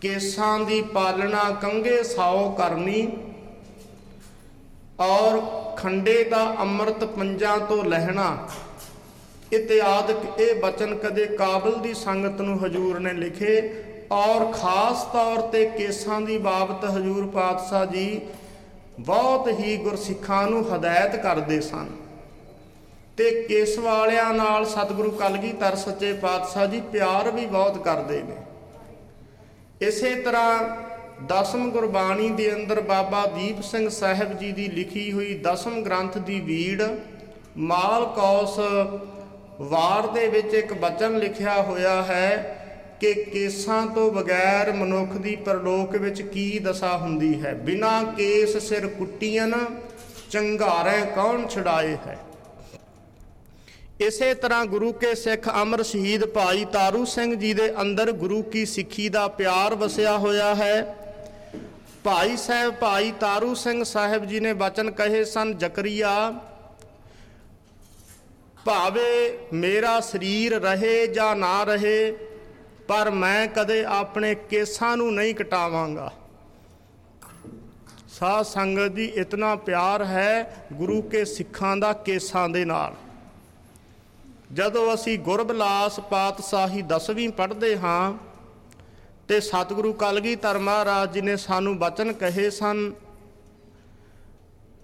ਕੇਸਾਂ 0.00 0.58
ਦੀ 0.60 0.80
ਪਾਲਣਾ 0.94 1.42
ਕੰਗੇ 1.62 2.02
ਸਾਓ 2.04 2.50
ਕਰਨੀ 2.58 3.08
ਔਰ 5.00 5.40
ਖੰਡੇ 5.76 6.22
ਦਾ 6.24 6.44
ਅੰਮ੍ਰਿਤ 6.60 7.04
ਪੰਜਾਂ 7.04 7.58
ਤੋਂ 7.58 7.84
ਲਹਿਣਾ। 7.84 8.48
ਇਤਿਆਦਿਕ 9.52 10.40
ਇਹ 10.40 10.54
ਬਚਨ 10.62 10.94
ਕਦੇ 10.94 11.26
ਕਾਬਲ 11.36 11.74
ਦੀ 11.74 11.92
ਸੰਗਤ 11.94 12.40
ਨੂੰ 12.40 12.58
ਹਜੂਰ 12.64 12.98
ਨੇ 12.98 13.12
ਲਿਖੇ 13.12 13.60
ਔਰ 14.12 14.44
ਖਾਸ 14.52 15.02
ਤੌਰ 15.04 15.40
ਤੇ 15.40 15.64
ਕੇਸਾਂ 15.66 16.20
ਦੀ 16.20 16.36
ਬਾਬਤ 16.38 16.84
ਹਜੂਰ 16.90 17.26
ਪਾਤਸ਼ਾਹ 17.26 17.84
ਜੀ 17.86 18.20
ਬਹੁਤ 19.00 19.48
ਹੀ 19.48 19.76
ਗੁਰਸਿੱਖਾਂ 19.76 20.46
ਨੂੰ 20.46 20.62
ਹਦਾਇਤ 20.74 21.16
ਕਰਦੇ 21.16 21.60
ਸਨ। 21.60 21.88
ਤੇ 23.16 23.30
ਕੇਸ 23.42 23.78
ਵਾਲਿਆਂ 23.78 24.32
ਨਾਲ 24.34 24.64
ਸਤਿਗੁਰੂ 24.64 25.10
ਕਲਗੀਧਰ 25.10 25.76
ਸੱਚੇ 25.76 26.12
ਪਾਤਸ਼ਾਹ 26.12 26.66
ਜੀ 26.66 26.80
ਪਿਆਰ 26.80 27.30
ਵੀ 27.30 27.46
ਬਹੁਤ 27.46 27.82
ਕਰਦੇ 27.84 28.22
ਨੇ। 28.22 28.36
ਇਸੇ 29.86 30.14
ਤਰ੍ਹਾਂ 30.14 30.58
ਦਸਮ 31.26 31.70
ਗੁਰਬਾਣੀ 31.70 32.28
ਦੇ 32.28 32.52
ਅੰਦਰ 32.54 32.80
ਬਾਬਾ 32.80 33.24
ਦੀਪ 33.26 33.60
ਸਿੰਘ 33.62 33.88
ਸਾਹਿਬ 33.88 34.38
ਜੀ 34.38 34.52
ਦੀ 34.52 34.68
ਲਿਖੀ 34.68 35.10
ਹੋਈ 35.12 35.34
ਦਸਮ 35.34 35.82
ਗ੍ਰੰਥ 35.82 36.18
ਦੀ 36.18 36.40
ਵੀੜ 36.40 36.82
ਮਾਲ 37.56 38.04
ਕੌਸ 38.06 38.58
ਵਾਰ 39.60 40.06
ਦੇ 40.06 40.26
ਵਿੱਚ 40.28 40.54
ਇੱਕ 40.54 40.72
ਬਚਨ 40.74 41.18
ਲਿਖਿਆ 41.18 41.62
ਹੋਇਆ 41.62 42.02
ਹੈ 42.02 42.54
ਕਿ 43.00 43.14
ਕੇਸਾਂ 43.14 43.86
ਤੋਂ 43.86 44.12
ਬਗੈਰ 44.12 44.72
ਮਨੁੱਖ 44.72 45.12
ਦੀ 45.12 45.36
ਪਰਲੋਕ 45.36 45.96
ਵਿੱਚ 45.96 46.22
ਕੀ 46.22 46.58
ਦਸ਼ਾ 46.58 46.96
ਹੁੰਦੀ 46.96 47.42
ਹੈ? 47.42 47.54
ਬਿਨਾ 47.54 48.02
ਕੇਸ 48.02 48.56
ਸਿਰ 48.56 48.86
ਕੁੱਟੀਆਂ 48.86 49.48
ਚੰਗਾਰੇ 50.30 51.06
ਕੌਣ 51.14 51.48
ਛਡਾਏ 51.48 51.96
ਹੈ? 52.06 52.18
ਇਸੇ 54.00 54.34
ਤਰ੍ਹਾਂ 54.34 54.64
ਗੁਰੂ 54.64 54.92
ਕੇ 54.92 55.14
ਸਿੱਖ 55.14 55.48
ਅਮਰ 55.62 55.82
ਸ਼ਹੀਦ 55.82 56.24
ਭਾਈ 56.24 56.64
ਤਾਰੂ 56.64 57.04
ਸਿੰਘ 57.04 57.34
ਜੀ 57.34 57.54
ਦੇ 57.54 57.80
ਅੰਦਰ 57.80 58.12
ਗੁਰੂ 58.12 58.42
ਕੀ 58.42 58.66
ਸਿੱਖੀ 58.66 59.08
ਦਾ 59.08 59.28
ਪਿਆਰ 59.28 59.74
ਵਸਿਆ 59.74 60.18
ਹੋਇਆ 60.18 60.54
ਹੈ। 60.54 60.96
ਭਾਈ 62.04 62.36
ਸਾਹਿਬ, 62.36 62.74
ਭਾਈ 62.74 63.12
ਤਾਰੂ 63.20 63.54
ਸਿੰਘ 63.54 63.84
ਸਾਹਿਬ 63.84 64.24
ਜੀ 64.24 64.40
ਨੇ 64.40 64.52
ਬਚਨ 64.52 64.90
ਕਹੇ 64.90 65.24
ਸਨ, 65.24 65.58
ਜ਼ਕਰੀਆ, 65.58 66.40
ਭਾਵੇ 68.64 69.38
ਮੇਰਾ 69.52 70.00
ਸਰੀਰ 70.00 70.60
ਰਹੇ 70.60 71.06
ਜਾਂ 71.06 71.36
ਨਾ 71.36 71.64
ਰਹੇ 71.64 72.16
ਪਰ 72.88 73.10
ਮੈਂ 73.10 73.46
ਕਦੇ 73.46 73.84
ਆਪਣੇ 73.84 74.34
ਕੇਸਾਂ 74.34 74.96
ਨੂੰ 74.96 75.14
ਨਹੀਂ 75.14 75.34
ਕਟਾਵਾਂਗਾ। 75.34 76.12
ਸਾਧ 78.08 78.44
ਸੰਗਤ 78.44 78.94
ਜੀ 78.94 79.04
ਇਤਨਾ 79.04 79.54
ਪਿਆਰ 79.56 80.04
ਹੈ 80.04 80.66
ਗੁਰੂ 80.72 81.02
ਕੇ 81.02 81.24
ਸਿੱਖਾਂ 81.24 81.76
ਦਾ 81.76 81.92
ਕੇਸਾਂ 81.92 82.48
ਦੇ 82.48 82.64
ਨਾਲ। 82.64 82.94
ਜਦੋਂ 84.52 84.94
ਅਸੀਂ 84.94 85.18
ਗੁਰਬਲਾਸ 85.18 86.00
ਪਾਤਸ਼ਾਹੀ 86.00 86.82
ਦਸਵੀਂ 86.82 87.28
ਪੜ੍ਹਦੇ 87.28 87.78
ਹਾਂ 87.78 88.14
ਤੇ 89.28 89.40
ਸਤਿਗੁਰੂ 89.40 89.92
ਕਲਗੀਧਰ 89.92 90.58
ਮਹਾਰਾਜ 90.58 91.12
ਜੀ 91.12 91.20
ਨੇ 91.20 91.36
ਸਾਨੂੰ 91.36 91.78
ਬਚਨ 91.78 92.12
ਕਹੇ 92.12 92.50
ਸਨ 92.50 92.92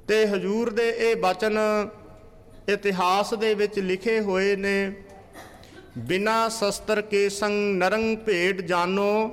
ਤੇ 0.08 0.26
ਹਜੂਰ 0.26 0.70
ਦੇ 0.70 0.90
ਇਹ 0.90 1.16
ਬਚਨ 1.16 1.58
ਇਤਿਹਾਸ 2.68 3.34
ਦੇ 3.34 3.54
ਵਿੱਚ 3.54 3.78
ਲਿਖੇ 3.78 4.20
ਹੋਏ 4.20 4.56
ਨੇ 4.56 4.76
ਬਿਨਾ 5.98 6.48
ਸ਼ਸਤਰ 6.48 7.00
ਕੇ 7.00 7.28
ਸੰਗ 7.28 7.76
ਨਰੰਗ 7.76 8.16
ਭੇਟ 8.16 8.60
ਜਾਨੋ, 8.60 9.30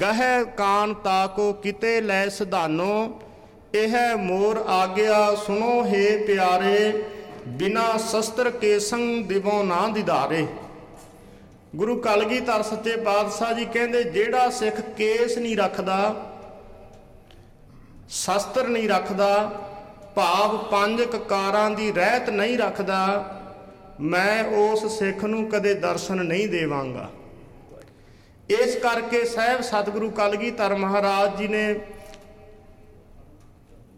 ਗਹਿ 0.00 0.44
ਕਾਨ 0.56 0.92
ਤਾਕੋ 0.94 1.52
ਕਿਤੇ 1.52 2.00
ਲੈ 2.00 2.28
ਸਿਧਾਨੋ, 2.28 3.20
ਇਹ 3.74 3.94
ਮੋਰ 4.16 4.62
ਆਗਿਆ 4.68 5.34
ਸੁਨੋ 5.36 5.84
ਹੈ 5.84 6.16
ਪਿਆਰੇ, 6.26 6.92
ਬਿਨਾ 7.48 7.96
ਸ਼ਸਤਰ 8.10 8.50
ਕੇ 8.50 8.78
ਸੰਗ 8.78 9.24
ਦਿਵੋ 9.24 9.62
ਨਾ 9.62 9.86
ਦਿਦਾਰੇ 9.88 10.46
ਗੁਰੂ 11.76 11.96
ਕਲਗੀਧਰ 12.00 12.62
ਸੱਚੇ 12.62 12.96
ਪਾਤਸ਼ਾਹ 12.96 13.52
ਜੀ 13.54 13.64
ਕਹਿੰਦੇ, 13.64 14.02
ਜਿਹੜਾ 14.02 14.48
ਸਿੱਖ 14.50 14.80
ਕੇਸ 14.96 15.38
ਨਹੀਂ 15.38 15.56
ਰੱਖਦਾ, 15.56 16.14
ਸ਼ਸਤਰ 18.10 18.68
ਨਹੀਂ 18.68 18.88
ਰੱਖਦਾ, 18.88 19.50
ਭਾਵ 20.16 20.56
ਪੰਜ 20.70 21.02
ਕਕਾਰਾਂ 21.02 21.70
ਦੀ 21.70 21.90
ਰਹਿਤ 21.92 22.30
ਨਹੀਂ 22.30 22.58
ਰੱਖਦਾ 22.58 23.32
ਮੈਂ 24.00 24.44
ਉਸ 24.44 24.84
ਸਿੱਖ 24.98 25.24
ਨੂੰ 25.24 25.44
ਕਦੇ 25.50 25.74
ਦਰਸ਼ਨ 25.74 26.24
ਨਹੀਂ 26.26 26.48
ਦੇਵਾਂਗਾ। 26.48 27.08
ਇਸ 28.50 28.76
ਕਰਕੇ 28.76 29.24
ਸਹਿਬ 29.24 29.60
ਸਤਿਗੁਰੂ 29.60 30.10
ਕਲਗੀਧਰ 30.10 30.74
ਮਹਾਰਾਜ 30.74 31.36
ਜੀ 31.38 31.48
ਨੇ 31.48 31.74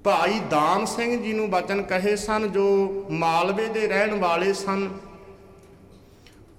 ਭਾਈ 0.04 0.38
ਦਾਨ 0.50 0.84
ਸਿੰਘ 0.86 1.22
ਜੀ 1.22 1.32
ਨੂੰ 1.32 1.50
ਬਚਨ 1.50 1.82
ਕਹੇ 1.82 2.16
ਸਨ, 2.16 2.48
ਜੋ 2.52 3.06
ਮਾਲਵੇ 3.10 3.66
ਦੇ 3.68 3.86
ਰਹਿਣ 3.88 4.14
ਵਾਲੇ 4.14 4.52
ਸਨ। 4.52 4.88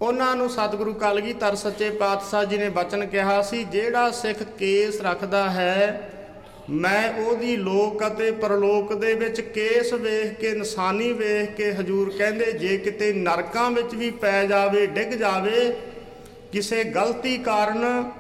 ਉਹਨਾਂ 0.01 0.35
ਨੂੰ 0.35 0.49
ਸਤਿਗੁਰੂ 0.49 0.93
ਕਲਗੀਧਰ 0.93 1.55
ਸੱਚੇ 1.55 1.89
ਪਾਤਸ਼ਾਹ 1.89 2.45
ਜੀ 2.45 2.57
ਨੇ 2.57 2.69
ਬਚਨ 2.69 3.05
ਕਿਹਾ 3.05 3.41
ਸੀ, 3.41 3.63
ਜਿਹੜਾ 3.63 4.11
ਸਿੱਖ 4.11 4.43
ਕੇਸ 4.43 5.01
ਰੱਖਦਾ 5.01 5.49
ਹੈ 5.49 6.18
ਮੈਂ 6.69 7.13
ਉਹਦੀ 7.21 7.55
ਲੋਕ 7.57 8.05
ਅਤੇ 8.07 8.29
ਪਰਲੋਕ 8.31 8.93
ਦੇ 8.93 9.13
ਵਿੱਚ 9.13 9.39
ਕੇਸ 9.41 9.93
ਵੇਖ 9.93 10.33
ਕੇ, 10.39 10.51
ਨਿਸ਼ਾਨੀ 10.51 11.11
ਵੇਖ 11.13 11.55
ਕੇ 11.55 11.71
ਹਜੂਰ 11.71 12.09
ਕਹਿੰਦੇ, 12.17 12.51
ਜੇ 12.51 12.77
ਕਿਤੇ 12.77 13.11
ਨਰਕਾਂ 13.13 13.69
ਵਿੱਚ 13.71 13.95
ਵੀ 13.95 14.09
ਪੈ 14.11 14.45
ਜਾਵੇ, 14.45 14.85
ਡਿੱਗ 14.87 15.13
ਜਾਵੇ, 15.13 15.71
ਕਿਸੇ 16.51 16.83
ਗਲਤੀ 16.83 17.37
ਕਾਰਨ 17.37 18.11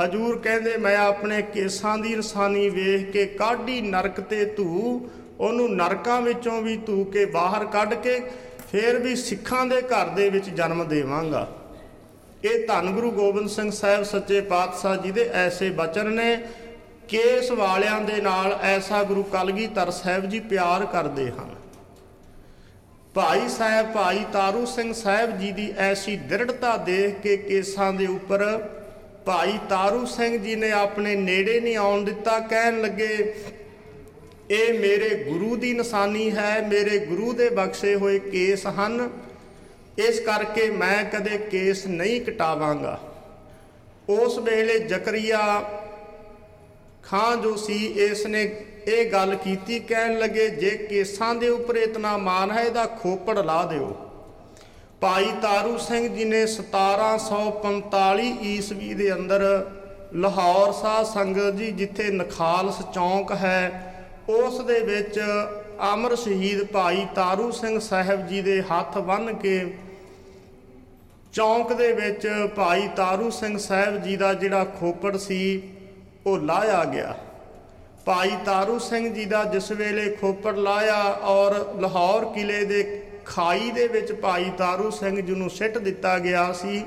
ਹਜੂਰ 0.00 0.38
ਕਹਿੰਦੇ, 0.38 0.76
ਮੈਂ 0.76 0.96
ਆਪਣੇ 0.96 1.40
ਕੇਸਾਂ 1.54 1.96
ਦੀ 1.98 2.14
ਨਿਸ਼ਾਨੀ 2.16 2.68
ਵੇਖ 2.70 3.10
ਕੇ 3.10 3.26
ਕਾਢੀ 3.26 3.80
ਨਰਕ 3.80 4.20
ਤੇ 4.20 4.44
ਧੂ 4.56 5.00
ਉਹਨੂੰ 5.40 5.70
ਨਰਕਾਂ 5.76 6.20
ਵਿੱਚੋਂ 6.22 6.60
ਵੀ 6.62 6.76
ਧੂ 6.76 7.04
ਕੇ 7.04 7.24
ਬਾਹਰ 7.26 7.64
ਕੱਢ 7.66 7.94
ਕੇ 7.94 8.18
ਫੇਰ 8.72 8.98
ਵੀ 8.98 9.14
ਸਿੱਖਾਂ 9.16 9.64
ਦੇ 9.66 9.80
ਘਰ 9.82 10.08
ਦੇ 10.08 10.28
ਵਿੱਚ 10.30 10.48
ਜਨਮ 10.50 10.84
ਦੇਵਾਂਗਾ। 10.84 11.46
ਇਹ 12.44 12.66
ਧੰਨ 12.66 12.90
ਗੁਰੂ 12.92 13.10
ਗੋਬਿੰਦ 13.10 13.48
ਸਿੰਘ 13.48 13.70
ਸਾਹਿਬ, 13.70 14.02
ਸੱਚੇ 14.02 14.40
ਪਾਤਸ਼ਾਹ 14.40 14.96
ਜੀ 14.96 15.10
ਦੇ 15.10 15.28
ਐਸੇ 15.34 15.70
ਬਚਨ 15.70 16.12
ਨੇ। 16.12 16.38
ਕੇਸ 17.08 17.50
ਵਾਲਿਆਂ 17.50 18.00
ਦੇ 18.00 18.20
ਨਾਲ 18.20 18.58
ਐਸਾ 18.62 19.02
ਗੁਰੂ 19.02 19.22
ਕਲਗੀਧਰ 19.22 19.90
ਸਾਹਿਬ 19.90 20.28
ਜੀ 20.28 20.40
ਪਿਆਰ 20.40 20.86
ਕਰਦੇ 20.86 21.30
ਹਨ। 21.30 21.54
ਭਾਈ 23.14 23.48
ਸਾਹਿਬ, 23.48 23.92
ਭਾਈ 23.92 24.24
ਤਾਰੂ 24.32 24.66
ਸਿੰਘ 24.66 24.92
ਸਾਹਿਬ 24.92 25.38
ਜੀ 25.38 25.52
ਦੀ 25.52 25.74
ਐਸੀ 25.78 26.16
ਦ੍ਰਿੜਤਾ 26.16 26.76
ਦੇਖ 26.76 27.20
ਕੇ 27.20 27.36
ਕੇਸਾਂ 27.36 27.92
ਦੇ 27.92 28.06
ਉੱਪਰ 28.06 28.68
ਭਾਈ 29.26 29.58
ਤਾਰੂ 29.68 30.06
ਸਿੰਘ 30.06 30.38
ਜੀ 30.38 30.56
ਨੇ 30.56 30.70
ਆਪਣੇ 30.72 31.14
ਨੇੜੇ 31.16 31.60
ਨਹੀਂ 31.60 31.76
ਆਉਣ 31.76 32.04
ਦਿੱਤਾ। 32.04 32.38
ਕਹਿਣ 32.40 32.80
ਲੱਗੇ, 32.80 33.34
ਇਹ 34.50 34.78
ਮੇਰੇ 34.78 35.24
ਗੁਰੂ 35.24 35.56
ਦੀ 35.56 35.72
ਨਿਸ਼ਾਨੀ 35.74 36.30
ਹੈ, 36.30 36.66
ਮੇਰੇ 36.68 36.98
ਗੁਰੂ 36.98 37.32
ਦੇ 37.32 37.48
ਬਖਸ਼ੇ 37.48 37.94
ਹੋਏ 37.94 38.18
ਕੇਸ 38.18 38.66
ਹਨ। 38.66 39.10
ਇਸ 39.98 40.20
ਕਰਕੇ 40.20 40.70
ਮੈਂ 40.70 41.04
ਕਦੇ 41.04 41.38
ਕੇਸ 41.38 41.86
ਨਹੀਂ 41.86 42.20
ਕਟਾਵਾਂਗਾ। 42.20 43.00
ਉਸ 44.08 44.38
ਵੇਲੇ 44.38 44.78
ਜ਼ਕਰੀਆ 44.78 45.64
ਖਾਂ 47.04 47.36
ਜੋ 47.36 47.56
ਸੀ 47.56 47.84
ਇਸ 47.86 48.26
ਨੇ 48.26 48.42
ਇਹ 48.88 49.10
ਗੱਲ 49.12 49.34
ਕੀਤੀ, 49.34 49.78
ਕਹਿਣ 49.78 50.18
ਲੱਗੇ, 50.18 50.48
ਜੇ 50.48 50.70
ਕੇਸਾਂ 50.70 51.34
ਦੇ 51.34 51.48
ਉੱਪਰ 51.48 51.76
ਇਤਨਾ 51.76 52.16
ਮਾਨ 52.16 52.50
ਹੈ, 52.50 52.62
ਇਹਦਾ 52.64 52.84
ਖੋਪੜ 52.86 53.38
ਲਾ 53.38 53.62
ਦਿਓ। 53.62 53.94
ਭਾਈ 55.00 55.26
ਤਾਰੂ 55.42 55.78
ਸਿੰਘ 55.78 56.08
ਜੀ 56.08 56.24
ਨੇ 56.24 56.46
1745 56.46 58.30
ਈਸਵੀ 58.42 58.94
ਦੇ 58.94 59.12
ਅੰਦਰ 59.12 59.70
ਲਾਹੌਰ 60.14 60.72
ਸਾਧ 60.72 61.06
ਸੰਗਤ 61.06 61.54
ਜੀ, 61.54 61.70
ਜਿੱਥੇ 61.70 62.10
ਨਖਾਲਸ 62.10 62.82
ਚੌਂਕ 62.94 63.32
ਹੈ, 63.32 63.92
ਉਸ 64.28 64.60
ਦੇ 64.60 64.80
ਵਿੱਚ 64.80 65.20
ਅਮਰ 65.92 66.14
ਸ਼ਹੀਦ 66.16 66.64
ਭਾਈ 66.64 67.06
ਤਾਰੂ 67.14 67.50
ਸਿੰਘ 67.50 67.78
ਸਾਹਿਬ 67.78 68.26
ਜੀ 68.26 68.42
ਦੇ 68.42 68.62
ਹੱਥ 68.62 68.98
ਬੰਨ 68.98 69.32
ਕੇ 69.34 69.74
ਚੌਂਕ 71.32 71.72
ਦੇ 71.72 71.92
ਵਿੱਚ 71.92 72.26
ਭਾਈ 72.56 72.88
ਤਾਰੂ 72.96 73.30
ਸਿੰਘ 73.30 73.58
ਸਾਹਿਬ 73.58 74.02
ਜੀ 74.02 74.16
ਦਾ 74.16 74.32
ਜਿਹੜਾ 74.34 74.64
ਖੋਪੜ 74.64 75.16
ਸੀ 75.16 75.62
ਉਹ 76.26 76.38
ਲਾਇਆ 76.38 76.84
ਗਿਆ। 76.84 77.14
ਭਾਈ 78.04 78.30
ਤਾਰੂ 78.44 78.78
ਸਿੰਘ 78.78 79.08
ਜੀ 79.14 79.24
ਦਾ 79.24 79.42
ਜਿਸ 79.44 79.70
ਵੇਲੇ 79.72 80.08
ਖੋਪੜ 80.10 80.54
ਲਾਇਆ 80.56 81.02
ਔਰ 81.24 81.54
ਲਾਹੌਰ 81.80 82.24
ਕਿਲੇ 82.34 82.64
ਦੇ 82.64 82.82
ਖਾਈ 83.24 83.70
ਦੇ 83.70 83.86
ਵਿੱਚ 83.88 84.12
ਭਾਈ 84.12 84.50
ਤਾਰੂ 84.58 84.90
ਸਿੰਘ 84.90 85.20
ਜੀ 85.20 85.34
ਨੂੰ 85.34 85.50
ਸਿੱਟ 85.50 85.78
ਦਿੱਤਾ 85.78 86.18
ਗਿਆ 86.18 86.52
ਸੀ, 86.52 86.82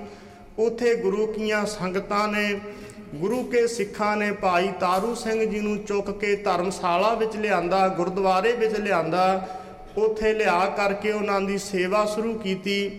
ਉਥੇ 0.59 0.95
ਗੁਰੂ 0.95 1.25
ਕੀਆਂ 1.27 1.65
ਸੰਗਤਾਂ 1.65 2.27
ਨੇ, 2.27 2.59
ਗੁਰੂ 3.15 3.43
ਕੇ 3.43 3.65
ਸਿੱਖਾਂ 3.67 4.15
ਨੇ 4.17 4.31
ਭਾਈ 4.31 4.71
ਤਾਰੂ 4.79 5.13
ਸਿੰਘ 5.15 5.45
ਜੀ 5.45 5.59
ਨੂੰ 5.59 5.77
ਚੁੱਕ 5.79 6.09
ਕੇ 6.11 6.35
ਧਰਮਸ਼ਾਲਾ 6.35 7.13
ਵਿੱਚ 7.13 7.35
ਲਿਆਂਦਾ, 7.37 7.87
ਗੁਰਦੁਆਰੇ 7.87 8.51
ਵਿੱਚ 8.53 8.75
ਲਿਆਂਦਾ, 8.75 9.47
ਉਥੇ 9.97 10.33
ਲਿਆ 10.33 10.65
ਕਰਕੇ 10.77 11.11
ਉਹਨਾਂ 11.11 11.41
ਦੀ 11.41 11.57
ਸੇਵਾ 11.57 12.05
ਸ਼ੁਰੂ 12.05 12.33
ਕੀਤੀ 12.39 12.89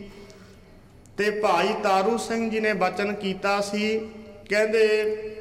ਤੇ 1.17 1.31
ਭਾਈ 1.41 1.75
ਤਾਰੂ 1.83 2.17
ਸਿੰਘ 2.19 2.51
ਜੀ 2.51 2.61
ਨੇ 2.61 2.73
ਬਚਨ 2.75 3.13
ਕੀਤਾ 3.15 3.61
ਸੀ, 3.61 3.99
ਕਹਿੰਦੇ 4.51 5.35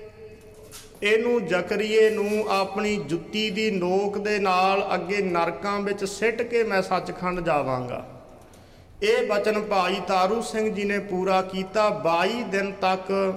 ਇਹਨੂੰ 1.03 1.45
ਜ਼ਕਰੀਏ 1.45 2.09
ਨੂੰ 2.09 2.45
ਆਪਣੀ 2.49 2.95
ਜੁੱਤੀ 2.95 3.49
ਦੀ 3.49 3.71
ਨੋਕ 3.71 4.17
ਦੇ 4.17 4.39
ਨਾਲ 4.39 4.89
ਅੱਗੇ 4.93 5.21
ਨਰਕਾਂ 5.21 5.79
ਵਿੱਚ 5.79 6.05
ਸਿੱਟ 6.05 6.41
ਕੇ 6.41 6.63
ਮੈਂ 6.63 6.81
ਸੱਚਖੰਡ 6.81 7.39
ਜਾਵਾਂਗਾ। 7.39 8.05
ਇਹ 9.03 9.27
ਬਚਨ 9.27 9.61
ਭਾਈ 9.61 9.95
ਤਾਰੂ 10.07 10.41
ਸਿੰਘ 10.41 10.73
ਜੀ 10.73 10.83
ਨੇ 10.83 10.99
ਪੂਰਾ 10.99 11.41
ਕੀਤਾ। 11.41 12.01
22 12.05 12.43
ਦਿਨ 12.43 12.71
ਤੱਕ 12.71 13.33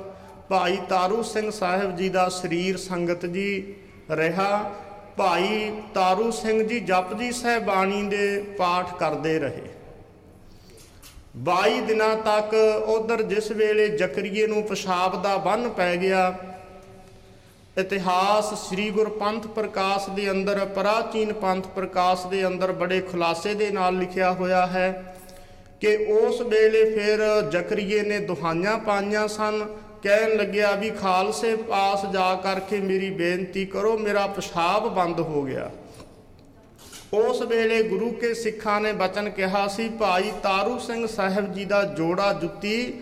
ਭਾਈ 0.48 0.78
ਤਾਰੂ 0.88 1.22
ਸਿੰਘ 1.22 1.50
ਸਾਹਿਬ 1.50 1.96
ਜੀ 1.96 2.08
ਦਾ 2.08 2.28
ਸਰੀਰ 2.28 2.76
ਸੰਗਤ 2.76 3.26
ਜੀ 3.26 3.74
ਰਿਹਾ। 4.10 4.72
ਭਾਈ 5.16 5.72
ਤਾਰੂ 5.94 6.30
ਸਿੰਘ 6.30 6.68
ਜੀ 6.68 6.80
ਜਪਜੀ 6.80 7.32
ਸਾਹਿਬ 7.32 7.64
ਬਾਣੀ 7.64 8.02
ਦੇ 8.02 8.44
ਪਾਠ 8.58 8.94
ਕਰਦੇ 8.98 9.38
ਰਹੇ। 9.38 9.62
22 11.44 11.80
ਦਿਨਾਂ 11.80 12.16
ਤੱਕ 12.16 12.54
ਉਧਰ 12.86 13.22
ਜਿਸ 13.22 13.50
ਵੇਲੇ 13.50 13.88
ਜ਼ਕਰੀਏ 13.88 14.46
ਨੂੰ 14.46 14.62
ਪਿਸ਼ਾਬ 14.62 15.22
ਦਾ 15.22 15.36
ਬੰਨ 15.36 15.68
ਪੈ 15.68 15.96
ਗਿਆ 15.96 16.30
ਇਤਿਹਾਸ 17.78 18.52
ਸ੍ਰੀ 18.68 18.88
ਗੁਰਪੰਥ 18.90 19.46
ਪ੍ਰਕਾਸ਼ 19.46 20.08
ਦੇ 20.10 20.30
ਅੰਦਰ, 20.30 20.64
ਪ੍ਰਾਚੀਨ 20.66 21.32
ਪੰਥ 21.32 21.66
ਪ੍ਰਕਾਸ਼ 21.66 22.26
ਦੇ 22.26 22.46
ਅੰਦਰ 22.46 22.72
ਬੜੇ 22.72 23.00
ਖੁਲਾਸੇ 23.00 23.54
ਦੇ 23.54 23.70
ਨਾਲ 23.70 23.98
ਲਿਖਿਆ 23.98 24.32
ਹੋਇਆ 24.32 24.66
ਹੈ 24.66 25.16
ਕਿ 25.80 25.94
ਉਸ 26.12 26.40
ਵੇਲੇ 26.40 26.84
ਫਿਰ 26.94 27.20
ਜ਼ਕਰੀਏ 27.50 28.00
ਨੇ 28.02 28.18
ਦੁਹਾਈਆਂ 28.18 28.76
ਪਾਈਆਂ 28.78 29.26
ਸਨ, 29.28 29.64
ਕਹਿਣ 30.02 30.36
ਲੱਗਿਆ 30.36 30.74
ਵੀ 30.74 30.90
ਖਾਲਸੇ 30.90 31.54
ਪਾਸ 31.68 32.04
ਜਾ 32.06 32.34
ਕਰਕੇ 32.34 32.80
ਮੇਰੀ 32.80 33.10
ਬੇਨਤੀ 33.10 33.64
ਕਰੋ, 33.66 33.96
ਮੇਰਾ 33.98 34.26
ਪਿਸ਼ਾਬ 34.26 34.88
ਬੰਦ 34.94 35.20
ਹੋ 35.20 35.42
ਗਿਆ। 35.42 35.70
ਉਸ 37.14 37.42
ਵੇਲੇ 37.42 37.82
ਗੁਰੂ 37.82 38.10
ਕੇ 38.10 38.32
ਸਿੱਖਾਂ 38.34 38.80
ਨੇ 38.80 38.92
ਬਚਨ 38.92 39.30
ਕਿਹਾ 39.30 39.66
ਸੀ, 39.68 39.88
ਭਾਈ 39.88 40.32
ਤਾਰੂ 40.42 40.78
ਸਿੰਘ 40.78 41.06
ਸਾਹਿਬ 41.06 41.52
ਜੀ 41.52 41.64
ਦਾ 41.64 41.82
ਜੋੜਾ 41.84 42.32
ਜੁੱਤੀ 42.32 42.92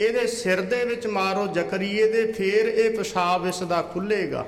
ਇਹਦੇ 0.00 0.26
ਸਿਰ 0.26 0.60
ਦੇ 0.60 0.84
ਵਿੱਚ 0.84 1.06
ਮਾਰੋ 1.06 1.46
ਜਕਰੀਏ 1.46 2.12
ਦੇ 2.12 2.32
ਫੇਰ 2.32 2.66
ਇਹ 2.66 2.90
ਪਿਸ਼ਾਬ 2.98 3.46
ਇਸ 3.46 3.62
ਦਾ 3.62 3.82
ਖੁੱਲੇਗਾ 3.82 4.46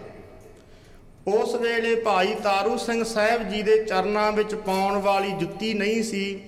ਉਸ 1.26 1.54
ਵੇਲੇ 1.54 1.94
ਭਾਈ 1.94 2.34
ਤਾਰੂ 2.34 2.76
ਸਿੰਘ 2.76 3.04
ਸਾਹਿਬ 3.04 3.48
ਜੀ 3.48 3.62
ਦੇ 3.62 3.76
ਚਰਨਾਂ 3.84 4.32
ਵਿੱਚ 4.32 4.54
ਪਾਉਣ 4.54 4.98
ਵਾਲੀ 4.98 5.30
ਜੁੱਤੀ 5.30 5.74
ਨਹੀਂ 5.74 6.02
ਸੀ। 6.02 6.40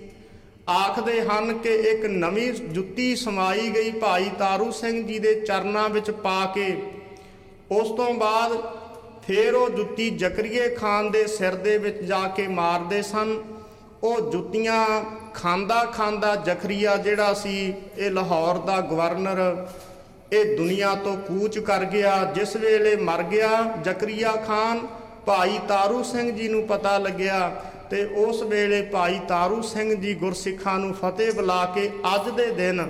ਆਖਦੇ 0.70 1.22
ਹਨ 1.22 1.58
ਕਿ 1.58 1.74
ਇੱਕ 1.74 2.06
ਨਵੀਂ 2.06 2.52
ਜੁੱਤੀ 2.52 3.16
ਸਮਾਈ 3.16 3.70
ਗਈ 3.70 3.90
ਭਾਈ 3.90 4.30
ਤਾਰੂ 4.38 4.70
ਸਿੰਘ 4.70 5.06
ਜੀ 5.06 5.18
ਦੇ 5.18 5.34
ਚਰਨਾਂ 5.34 5.88
ਵਿੱਚ 5.88 6.10
ਪਾ 6.10 6.46
ਕੇ। 6.46 6.76
ਉਸ 7.70 7.90
ਤੋਂ 7.90 8.14
ਬਾਅਦ 8.14 8.52
ਫੇਰ 9.26 9.54
ਉਹ 9.54 9.70
ਜੁੱਤੀ 9.70 10.10
ਜਕਰੀਏ 10.10 10.68
ਖਾਨ 10.68 11.10
ਦੇ 11.10 11.26
ਸਿਰ 11.26 11.54
ਦੇ 11.54 11.78
ਵਿੱਚ 11.78 12.02
ਜਾ 12.02 12.28
ਕੇ 12.28 12.48
ਮਾਰਦੇ 12.48 13.02
ਸਨ। 13.02 13.42
ਉਹ 14.02 14.30
ਜੁੱਤੀਆਂ 14.30 14.86
ਖਾਂਦਾ 15.34 15.84
ਖਾਂਦਾ 15.86 16.34
ਜਕਰੀਆ 16.36 16.96
ਜਿਹੜਾ 16.96 17.34
ਸੀ, 17.34 17.74
ਇਹ 17.98 18.10
ਲਾਹੌਰ 18.10 18.58
ਦਾ 18.58 18.80
ਗਵਰਨਰ, 18.80 19.66
ਇਹ 20.32 20.56
ਦੁਨੀਆ 20.56 20.94
ਤੋਂ 20.94 21.16
ਕੂਚ 21.18 21.58
ਕਰ 21.58 21.84
ਗਿਆ। 21.84 22.24
ਜਿਸ 22.34 22.56
ਵੇਲੇ 22.56 22.96
ਮਰ 22.96 23.22
ਗਿਆ 23.22 23.62
ਜਕਰੀਆ 23.84 24.32
ਖਾਨ, 24.46 24.86
ਭਾਈ 25.26 25.58
ਤਾਰੂ 25.68 26.02
ਸਿੰਘ 26.02 26.30
ਜੀ 26.30 26.48
ਨੂੰ 26.48 26.62
ਪਤਾ 26.66 26.96
ਲੱਗਿਆ 26.98 27.48
ਤੇ 27.90 28.04
ਉਸ 28.16 28.42
ਵੇਲੇ 28.42 28.80
ਭਾਈ 28.82 29.18
ਤਾਰੂ 29.28 29.60
ਸਿੰਘ 29.62 29.94
ਜੀ 29.94 30.14
ਗੁਰਸਿੱਖਾਂ 30.14 30.78
ਨੂੰ 30.78 30.94
ਫਤਿਹ 30.94 31.32
ਬੁਲਾ 31.32 31.64
ਕੇ 31.74 31.90
ਅੱਜ 32.14 32.30
ਦੇ 32.30 32.50
ਦਿਨ 32.50 32.88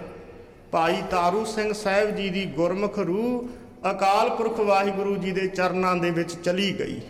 ਭਾਈ 0.72 1.02
ਤਾਰੂ 1.10 1.44
ਸਿੰਘ 1.44 1.72
ਸਾਹਿਬ 1.72 2.14
ਜੀ 2.16 2.28
ਦੀ 2.28 2.44
ਗੁਰਮੁਖ 2.46 2.98
ਰੂਹ 2.98 3.48
ਅਕਾਲ 3.90 4.30
ਪੁਰਖ 4.30 4.60
ਵਾਹਿਗੁਰੂ 4.60 5.16
ਜੀ 5.16 5.32
ਦੇ 5.32 5.46
ਚਰਨਾਂ 5.48 5.96
ਦੇ 5.96 6.10
ਵਿੱਚ 6.10 6.34
ਚਲੀ 6.34 6.72
ਗਈ। 6.78 7.00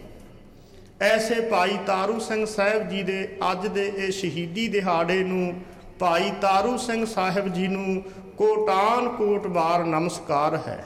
ਐਸੇ 1.03 1.41
ਭਾਈ 1.41 1.77
ਤਾਰੂ 1.87 2.19
ਸਿੰਘ 2.21 2.45
ਸਾਹਿਬ 2.47 2.89
ਜੀ 2.89 3.03
ਦੇ, 3.03 3.29
ਅੱਜ 3.51 3.67
ਦੇ 3.67 3.87
ਇਹ 3.89 4.11
ਸ਼ਹੀਦੀ 4.13 4.67
ਦਿਹਾੜੇ 4.69 5.23
ਨੂੰ 5.25 5.55
ਭਾਈ 5.99 6.31
ਤਾਰੂ 6.41 6.77
ਸਿੰਘ 6.79 7.05
ਸਾਹਿਬ 7.07 7.49
ਜੀ 7.49 7.67
ਨੂੰ 7.69 8.03
ਕੋਟਾਨ 8.39 9.09
ਕੋਟ 9.09 9.47
ਵਾਰ 9.47 9.85
ਨਮਸਕਾਰ 9.85 10.57
ਹੈ। 10.67 10.85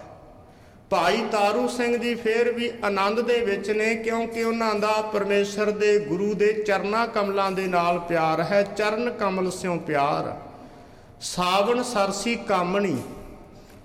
ਭਾਈ 0.91 1.21
ਤਾਰੂ 1.33 1.67
ਸਿੰਘ 1.69 1.97
ਜੀ 1.97 2.15
ਫੇਰ 2.15 2.51
ਵੀ 2.53 2.71
ਆਨੰਦ 2.85 3.21
ਦੇ 3.21 3.39
ਵਿੱਚ 3.41 3.71
ਨੇ 3.71 3.95
ਕਿਉਂਕਿ 3.97 4.45
ਉਹਨਾਂ 4.45 4.75
ਦਾ 4.75 4.95
ਪਰਮੇਸ਼ਰ 5.13 5.71
ਦੇ 5.75 5.99
ਗੁਰੂ 5.99 6.33
ਦੇ 6.35 6.53
ਚਰਨਾ 6.63 7.07
ਕਮਲਾਂ 7.07 7.51
ਦੇ 7.53 7.67
ਨਾਲ 7.67 7.99
ਪਿਆਰ 7.99 8.43
ਹੈ, 8.43 8.63
ਚਰਨ 8.63 9.11
ਕਮਲ 9.11 9.51
ਸਿਓ 9.51 9.77
ਪਿਆਰ। 9.87 10.35
ਸਾਵਣ 11.21 11.83
ਸਰਸੀ 11.83 12.35
ਕਾਮਣੀ, 12.49 12.97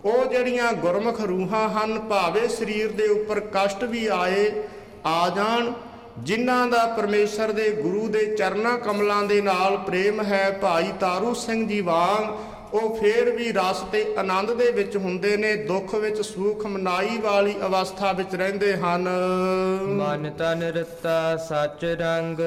ਉਹ 0.05 0.25
ਜਿਹੜੀਆਂ 0.25 0.73
ਗੁਰਮੁਖ 0.73 1.21
ਰੂਹਾਂ 1.21 1.67
ਹਨ, 1.69 1.99
ਭਾਵੇਂ 1.99 2.47
ਸਰੀਰ 2.49 2.91
ਦੇ 2.91 3.07
ਉੱਪਰ 3.09 3.39
ਕਸ਼ਟ 3.53 3.83
ਵੀ 3.83 4.07
ਆਏ, 4.13 4.51
ਆ 5.05 5.29
ਜਾਣ 5.29 5.71
ਜਿਨ੍ਹਾਂ 6.19 6.67
ਦਾ 6.67 6.85
ਪਰਮੇਸ਼ਰ 6.85 7.51
ਦੇ 7.51 7.69
ਗੁਰੂ 7.69 8.07
ਦੇ 8.07 8.25
ਚਰਨਾ 8.25 8.77
ਕਮਲਾਂ 8.77 9.23
ਦੇ 9.23 9.41
ਨਾਲ 9.41 9.77
ਪ੍ਰੇਮ 9.77 10.21
ਹੈ 10.21 10.59
ਭਾਈ 10.61 10.91
ਤਾਰੂ 10.99 11.33
ਸਿੰਘ 11.33 11.67
ਜੀ 11.67 11.81
ਵਾਂਗ 11.81 12.35
ਉਹ 12.73 12.99
ਫੇਰ 13.01 13.31
ਵੀ 13.31 13.51
ਰਸ 13.51 13.79
ਤੇ 13.91 14.15
ਆਨੰਦ 14.17 14.53
ਦੇ 14.53 14.71
ਵਿੱਚ 14.71 14.97
ਹੁੰਦੇ 14.97 15.37
ਨੇ 15.37 15.55
ਦੁੱਖ 15.55 15.95
ਵਿੱਚ 15.95 16.21
ਸੁਖ 16.21 16.65
ਮਨਾਈ 16.65 17.17
ਵਾਲੀ 17.21 17.55
ਅਵਸਥਾ 17.65 18.11
ਵਿੱਚ 18.11 18.35
ਰਹਿੰਦੇ 18.35 18.77
ਹਨ। 18.77 19.09
ਮਨ 19.81 20.31
ਤਨ 20.37 20.63
ਰਤਾ 20.63 21.37
ਸਚ 21.37 21.85
ਰੰਗ। 21.85 22.39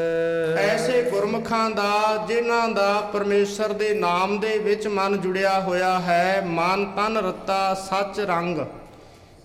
ਐਸੇ 0.59 1.03
ਗੁਰਮੁਖਾਂ 1.03 1.71
ਦਾ 1.71 2.25
ਜਿਨ੍ਹਾਂ 2.29 2.69
ਦਾ 2.69 3.01
ਪਰਮੇਸ਼ਰ 3.13 3.73
ਦੇ 3.73 3.95
ਨਾਮ 3.95 4.39
ਦੇ 4.39 4.59
ਵਿੱਚ 4.59 4.89
ਮਨ 4.89 5.21
ਜੁੜਿਆ 5.21 5.61
ਹੋਇਆ 5.61 5.99
ਹੈ 5.99 6.43
ਮਨ 6.47 6.93
ਤਨ 6.97 7.17
ਰਤਾ 7.17 7.75
ਸੱਚ 7.75 8.21
ਰੰਗ। 8.21 8.59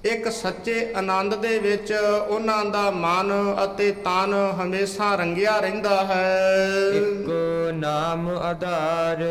ਇੱਕ 0.06 0.32
ਸੱਚੇ 0.32 0.94
ਆਨੰਦ 0.98 1.36
ਦੇ 1.36 1.60
ਵਿੱਚ 1.60 1.92
ਉਹਨਾਂ 2.30 2.66
ਦਾ 2.66 2.92
ਮਨ 2.92 3.56
ਅਤੇ 3.64 3.92
ਤਨ 3.92 4.34
ਹਮੇਸ਼ਾ 4.34 5.16
ਰੰਗਿਆ 5.16 5.60
ਰਹਿੰਦਾ 5.60 6.06
ਹੈ। 6.06 6.50
ਇੱਕੋ 6.96 7.72
ਨਾਮ 7.72 8.30
ਆਧਾਰ। 8.30 9.24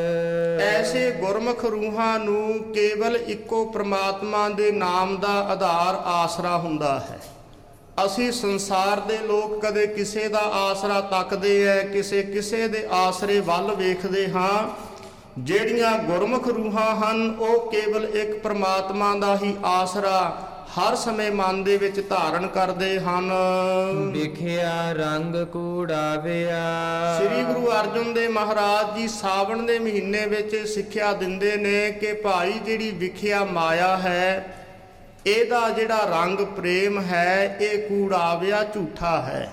ਐਸੇ 0.61 1.11
ਗੁਰਮੁਖ 1.11 1.64
ਰੂਹਾਂ 1.64 2.18
ਨੂੰ 2.18 2.72
ਕੇਵਲ 2.74 3.16
ਇੱਕੋ 3.16 3.64
ਪ੍ਰਮਾਤਮਾ 3.64 4.48
ਦੇ 4.48 4.72
ਨਾਮ 4.72 5.16
ਦਾ 5.16 5.28
ਆਧਾਰ 5.28 6.02
ਆਸਰਾ 6.07 6.59
ਹੁੰਦਾ 6.59 6.98
ਹੈ। 6.98 7.18
ਅਸੀਂ 8.04 8.33
ਸੰਸਾਰ 8.33 9.00
ਦੇ 9.00 9.18
ਲੋਕ 9.18 9.66
ਕਦੇ 9.66 9.87
ਕਿਸੇ 9.87 10.28
ਦਾ 10.28 10.40
ਆਸਰਾ 10.40 11.00
ਤੱਕਦੇ 11.00 11.66
ਐ 11.66 11.83
ਕਿਸੇ 11.83 12.22
ਕਿਸੇ 12.22 12.68
ਦੇ 12.68 12.88
ਆਸਰੇ 12.92 13.40
ਵੱਲ 13.40 13.74
ਵੇਖਦੇ 13.74 14.31
ਹਾਂ। 14.31 14.68
ਜਿਹੜੀਆਂ 15.38 15.98
ਗੁਰਮੁਖ 15.98 16.48
ਰੂਹਾਂ 16.48 16.96
ਹਨ 16.96 17.37
ਉਹ 17.40 17.70
ਕੇਵਲ 17.70 18.04
ਇੱਕ 18.04 18.38
ਪ੍ਰਮਾਤਮਾ 18.38 19.14
ਦਾ 19.14 19.37
ਹੀ 19.37 19.57
ਆਸਰਾ 19.64 20.47
ਹਰ 20.68 20.94
ਸਮੇਂ 20.94 21.31
ਮਨ 21.33 21.64
ਦੇ 21.64 21.76
ਵਿੱਚ 21.76 22.09
ਧਾਰਨ 22.09 22.46
ਕਰਦੇ 22.46 23.00
ਹਨ। 23.00 23.33
ਵਿਖਿਆ 24.12 24.92
ਰੰਗ 24.92 25.46
ਕੂੜਾਵਿਆ। 25.46 26.61
ਸ੍ਰੀ 27.18 27.42
ਗੁਰੂ 27.42 27.70
ਅਰਜਨ 27.70 28.14
ਦੇਵ 28.14 28.31
ਮਹਾਰਾਜ 28.31 28.98
ਜੀ 28.98 29.09
ਸਾਵਣ 29.09 29.62
ਦੇ 29.62 29.78
ਮਹੀਨੇ 29.78 30.26
ਵਿੱਚ 30.26 30.68
ਸਿੱਖਿਆ 30.68 31.12
ਦਿੰਦੇ 31.12 31.57
ਨੇ 31.57 31.90
ਕਿ 31.90 32.12
ਭਾਈ 32.12 32.52
ਜਿਹੜੀ 32.52 32.90
ਵਿਖਿਆ 32.90 33.44
ਮਾਇਆ 33.44 33.96
ਹੈ 33.96 34.54
ਇਹਦਾ 35.26 35.68
ਜਿਹੜਾ 35.68 35.98
ਰੰਗ 36.04 36.38
ਪ੍ਰੇਮ 36.38 37.00
ਹੈ 37.00 37.57
ਇਹ 37.61 37.88
ਕੂੜਾਵਿਆ 37.88 38.64
ਝੂਠਾ 38.64 39.22
ਹੈ। 39.22 39.52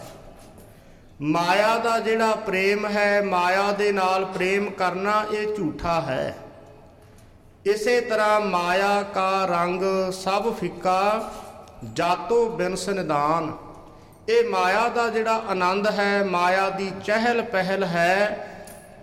ਮਾਇਆ 1.21 1.77
ਦਾ 1.77 1.99
ਜਿਹੜਾ 1.99 2.31
ਪ੍ਰੇਮ 2.31 2.85
ਹੈ 2.85 3.21
ਮਾਇਆ 3.21 3.71
ਦੇ 3.71 3.91
ਨਾਲ 3.91 4.25
ਪ੍ਰੇਮ 4.25 4.69
ਕਰਨਾ 4.69 5.25
ਇਹ 5.31 5.55
ਝੂਠਾ 5.55 6.01
ਹੈ। 6.01 6.35
ਇਸੇ 7.65 8.01
ਤਰ੍ਹਾਂ 8.01 8.39
ਮਾਇਆ 8.41 9.01
ਕਾ 9.03 9.45
ਰੰਗ 9.45 9.83
ਸਭ 10.13 10.53
ਫਿੱਕਾ 10.53 11.31
ਜਾਤੋ 11.93 12.49
ਬਿਨਸ 12.49 12.89
ਨਿਦਾਨ 12.89 13.51
ਇਹ 14.29 14.49
ਮਾਇਆ 14.49 14.87
ਦਾ 14.89 15.07
ਜਿਹੜਾ 15.09 15.43
ਆਨੰਦ 15.49 15.87
ਹੈ 15.87 16.23
ਮਾਇਆ 16.23 16.69
ਦੀ 16.69 16.91
ਚਹਿਲ 17.05 17.41
ਪਹਿਲ 17.41 17.83
ਹੈ 17.83 18.49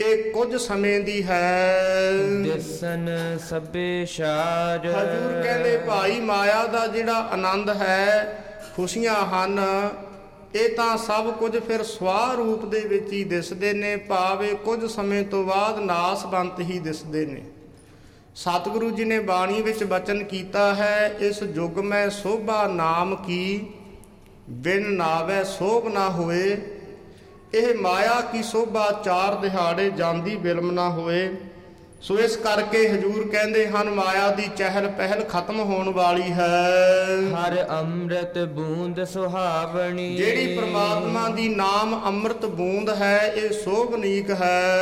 ਇਹ 0.01 0.31
ਕੁਝ 0.33 0.57
ਸਮੇਂ 0.57 1.01
ਦੀ 1.01 1.23
ਹੈ। 1.23 2.13
ਦਿਸਨ 2.45 3.09
ਸਭੇ 3.51 4.07
ਸ਼ਾਰ 4.07 4.87
ਹਜੂਰ 4.87 5.43
ਕਹਿੰਦੇ 5.43 5.77
ਭਾਈ 5.79 6.21
ਮਾਇਆ 6.21 6.67
ਦਾ 6.67 6.87
ਜਿਹੜਾ 6.87 7.17
ਆਨੰਦ 7.33 7.71
ਹੈ 7.71 8.43
ਖੁਸ਼ੀਆਂ 8.77 9.17
ਹਨ। 9.27 9.59
ਇਹ 10.55 10.77
ਤਾਂ 10.77 10.97
ਸਭ 10.99 11.31
ਕੁਝ 11.31 11.57
ਫਿਰ 11.59 11.83
ਸਵਾ 11.83 12.33
ਰੂਪ 12.37 12.65
ਦੇ 12.65 12.81
ਵਿੱਚ 12.81 13.13
ਹੀ 13.13 13.25
ਦਿਸਦੇ 13.25 13.73
ਨੇ 13.73 13.97
ਭਾਵੇਂ 13.97 14.55
ਕੁਝ 14.55 14.85
ਸਮੇਂ 14.85 15.25
ਤੋਂ 15.25 15.45
ਬਾਅਦ 15.45 15.79
ਨਾਸਬੰਤ 15.79 16.61
ਹੀ 16.61 16.79
ਦਿਸਦੇ 16.79 17.27
ਨੇ। 17.27 17.43
ਸਤਿਗੁਰੂ 18.35 18.91
ਜੀ 18.91 19.05
ਨੇ 19.05 19.19
ਬਾਣੀ 19.19 19.63
ਵਿੱਚ 19.63 19.85
ਬਚਨ 19.85 20.25
ਕੀਤਾ 20.25 20.75
ਹੈ, 20.75 21.17
ਇਸ 21.21 21.43
ਯੁਗ 21.43 21.79
ਮੈਂ 21.79 22.11
ਸੋਭਾ 22.11 22.67
ਨਾਮ 22.67 23.15
ਕੀ, 23.17 23.67
ਬਿਨ 24.51 24.93
ਨਾਵੇ 24.93 25.45
ਸੋਭ 25.45 25.89
ਨਾ 25.89 26.09
ਹੋਏ। 26.09 26.57
ਇਹ 27.55 27.75
ਮਾਇਆ 27.75 28.21
ਕੀ 28.21 28.43
ਸੋਭਾ 28.43 28.91
ਚਾਰ 29.05 29.35
ਦਿਹਾੜੇ 29.35 29.91
ਜਾਂਦੀ 29.91 30.37
ਬਿਲਮ 30.37 30.71
ਨਾ 30.71 30.89
ਹੋਏ। 30.91 31.29
ਸੋ 32.03 32.19
ਇਸ 32.19 32.37
ਕਰਕੇ 32.37 32.89
ਹਜੂਰ 32.89 33.29
ਕਹਿੰਦੇ 33.29 33.67
ਹਨ 33.69 33.91
ਮਾਇਆ 33.91 34.29
ਦੀ 34.29 34.49
ਚਹਿਲ 34.57 34.89
ਪਹਿਲ 34.89 35.21
ਖਤਮ 35.25 35.61
ਹੋਣ 35.61 35.89
ਵਾਲੀ 35.89 36.33
ਹੈ। 36.33 36.57
ਹਰ 37.35 37.67
ਅੰਮ੍ਰਿਤ 37.81 38.39
ਬੂੰਦ 38.39 39.05
ਸੁਹਾਵਣੀ। 39.05 40.17
ਜਿਹੜੀ 40.17 40.57
ਪ੍ਰਮਾਤਮਾ 40.57 41.29
ਦੀ 41.29 41.49
ਨਾਮ 41.49 42.03
ਅੰਮ੍ਰਿਤ 42.07 42.47
ਬੂੰਦ 42.47 42.91
ਹੈ 42.91 43.33
ਇਹ 43.37 43.51
ਸੋਭਨੀਕ 43.51 44.31
ਹੈ। 44.31 44.73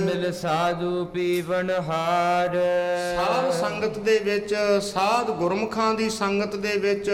ਮਿਲ 0.00 0.32
ਸਾਧੂ 0.32 1.04
ਪੀਵਨ 1.04 1.70
ਹਾਰ। 1.70 2.56
ਸਾਧ 3.16 3.50
ਸੰਗਤ 3.50 3.98
ਦੇ 3.98 4.18
ਵਿੱਚ 4.18 4.54
ਸਾਧ 4.82 5.30
ਗੁਰਮੁਖਾਂ 5.30 5.94
ਦੀ 5.94 6.10
ਸੰਗਤ 6.10 6.56
ਦੇ 6.56 6.78
ਵਿੱਚ 6.78 7.10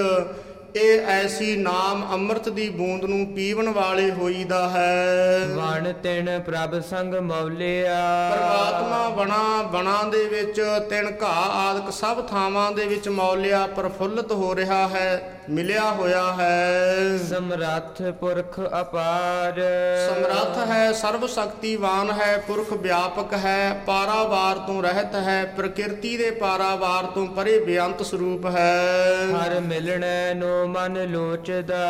ਇਹ 0.76 1.00
ਐਸੀ 1.00 1.56
ਨਾਮ 1.56 2.12
ਅੰਮ੍ਰਿਤ 2.12 2.48
ਦੀ 2.48 2.68
ਬੂੰਦ 2.68 3.04
ਨੂੰ 3.04 3.26
ਪੀਵਣ 3.26 3.68
ਵਾਲੇ 3.68 4.10
ਹੋਈਦਾ 4.10 4.68
ਹੈ। 4.68 5.46
ਵਣ 5.56 5.92
ਤਿਣ 5.92 6.40
ਪ੍ਰਭ 6.40 6.80
ਸੰਗ 6.80 7.14
ਮੌਲਿਆ। 7.14 7.98
ਪਰਮਾਤਮਾ 8.30 9.08
ਬਣਾ 9.08 9.62
ਬਣਾ 9.62 10.02
ਦੇ 10.02 10.24
ਵਿੱਚ 10.24 10.60
ਤਿਣ 10.90 11.10
ਘਾਹ 11.22 11.50
ਆਦਿਕ 11.50 11.92
ਸਭ 11.92 12.26
ਥਾਵਾਂ 12.26 12.72
ਦੇ 12.72 12.86
ਵਿੱਚ 12.86 13.08
ਮੌਲਿਆ 13.08 13.66
ਪ੍ਰਫੁੱਲਤ 13.66 14.32
ਹੋ 14.32 14.54
ਰਿਹਾ 14.56 14.88
ਹੈ 14.88 15.30
ਮਿਲਿਆ 15.50 15.90
ਹੋਇਆ 15.90 16.32
ਹੈ। 16.32 17.18
ਸਮਰੱਥ 17.30 18.02
ਪੁਰਖ 18.02 18.60
ਅਪਾਰ। 18.80 19.60
ਸਮਰੱਥ 20.08 20.58
ਹੈ 20.70 20.92
ਸਰਬ 20.92 21.26
ਸ਼ਕਤੀਵਾਨ 21.26 22.10
ਹੈ 22.10 22.36
ਪੁਰਖ 22.38 22.72
ਵਿਆਪਕ 22.72 23.34
ਹੈ 23.34 23.82
ਪਾਰਾਵਾਰ 23.86 24.58
ਤੋਂ 24.58 24.82
ਰਹਿਤ 24.82 25.14
ਹੈ 25.14 25.44
ਪ੍ਰਕਿਰਤੀ 25.44 26.16
ਦੇ 26.16 26.30
ਪਾਰਾਵਾਰ 26.30 27.04
ਤੋਂ 27.04 27.26
ਪਰੇ 27.26 27.58
ਬੇਅੰਤ 27.58 28.02
ਸਰੂਪ 28.02 28.46
ਹੈ। 28.46 28.80
ਹਰ 29.34 29.60
ਮਿਲਣੈ 29.60 30.34
ਨੋ 30.34 30.63
ਮਨ 30.66 31.04
ਲੋਚਦਾ। 31.04 31.84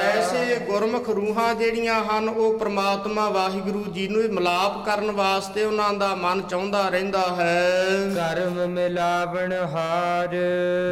ਐਸੇ 0.00 0.56
ਗੁਰਮੁਖ 0.56 1.10
ਰੂਹਾਂ 1.10 1.54
ਜਿਹੜੀਆਂ 1.54 2.04
ਹਨ 2.04 2.28
ਉਹ 2.28 2.58
ਪ੍ਰਮਾਤਮਾ 2.58 3.28
ਵਾਹਿਗੁਰੂ 3.28 3.84
ਜੀ 3.92 4.08
ਨੂੰ 4.08 4.22
ਮਿਲਾਪ 4.34 4.86
ਕਰਨ 4.86 5.10
ਵਾਸਤੇ 5.10 5.64
ਉਹਨਾਂ 5.64 5.92
ਦਾ 5.92 6.14
ਮਨ 6.14 6.42
ਚਾਹੁੰਦਾ 6.42 6.88
ਰਹਿੰਦਾ 6.88 7.36
ਹੈ। 7.38 7.80
ਕਰਮ 8.14 8.68
ਮਿਲਾਵਣ 8.68 9.52
ਹਾਰ। 9.52 10.28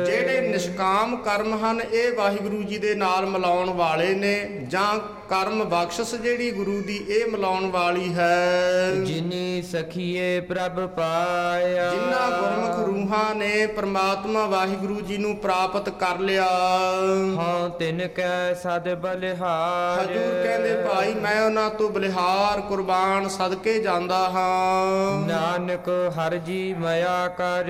ਜਿਹੜੇ 0.06 0.48
ਨਿਸ਼ਕਾਮ 0.48 1.16
ਕਰਮ 1.16 1.64
ਹਨ 1.64 1.80
ਇਹ 1.80 2.16
ਵਾਹਿਗੁਰੂ 2.16 2.62
ਜੀ 2.62 2.78
ਦੇ 2.78 2.94
ਨਾਲ 2.94 3.26
ਮਿਲਾਉਣ 3.26 3.70
ਵਾਲੇ 3.70 4.14
ਨੇ 4.14 4.66
ਜਾਂ 4.68 4.98
ਕਰਮ 5.28 5.64
ਬਖਸ਼ਿਸ਼ 5.64 6.14
ਜਿਹੜੀ 6.14 6.50
ਗੁਰੂ 6.50 6.82
ਦੀ 6.82 7.04
ਇਹ 7.08 7.30
ਮਿਲਾਉਣ 7.30 7.70
ਵਾਲੀ 7.70 8.14
ਹੈ। 8.14 8.90
ਜਿਨੀ 8.94 9.62
ਸਖੀਏ 9.62 10.40
ਪ੍ਰਭ 10.40 10.86
ਪਾਇਆ। 10.86 11.90
ਜਿਨ੍ਹਾਂ 11.90 12.30
ਗੁਰਮੁਖ 12.30 12.88
ਰੂਹਾਂ 12.88 13.34
ਨੇ 13.34 13.66
ਪ੍ਰਮਾਤਮਾ 13.66 14.46
ਵਾਹਿਗੁਰੂ 14.46 15.00
ਜੀ 15.00 15.16
ਨੂੰ 15.16 15.36
ਪ੍ਰਾਪਤ 15.36 15.88
ਕਰ 15.88 16.18
ਲਿਆ। 16.18 16.48
ਹਉ 17.18 17.68
ਤਿਨ 17.68 18.08
ਕੈ 18.08 18.54
ਸਦ 18.54 18.94
ਬਲਿਹਾਰ। 18.94 20.00
ਹਜੂਰ 20.00 20.42
ਕਹਿੰਦੇ 20.44 20.74
ਭਾਈ 20.74 21.14
ਮੈਂ 21.14 21.42
ਉਹਨਾਂ 21.42 21.70
ਤੋਂ 21.70 21.90
ਬਲਿਹਾਰ 21.90 22.60
ਕੁਰਬਾਨ 22.60 23.28
ਸਦਕੇ 23.28 23.78
ਜਾਂਦਾ 23.78 24.18
ਹਾਂ। 24.28 25.26
ਨਾਨਕ 25.26 25.88
ਹਰ 25.88 26.36
ਜੀ 26.36 26.74
ਮਇਆ 26.74 27.28
ਕਰ। 27.28 27.64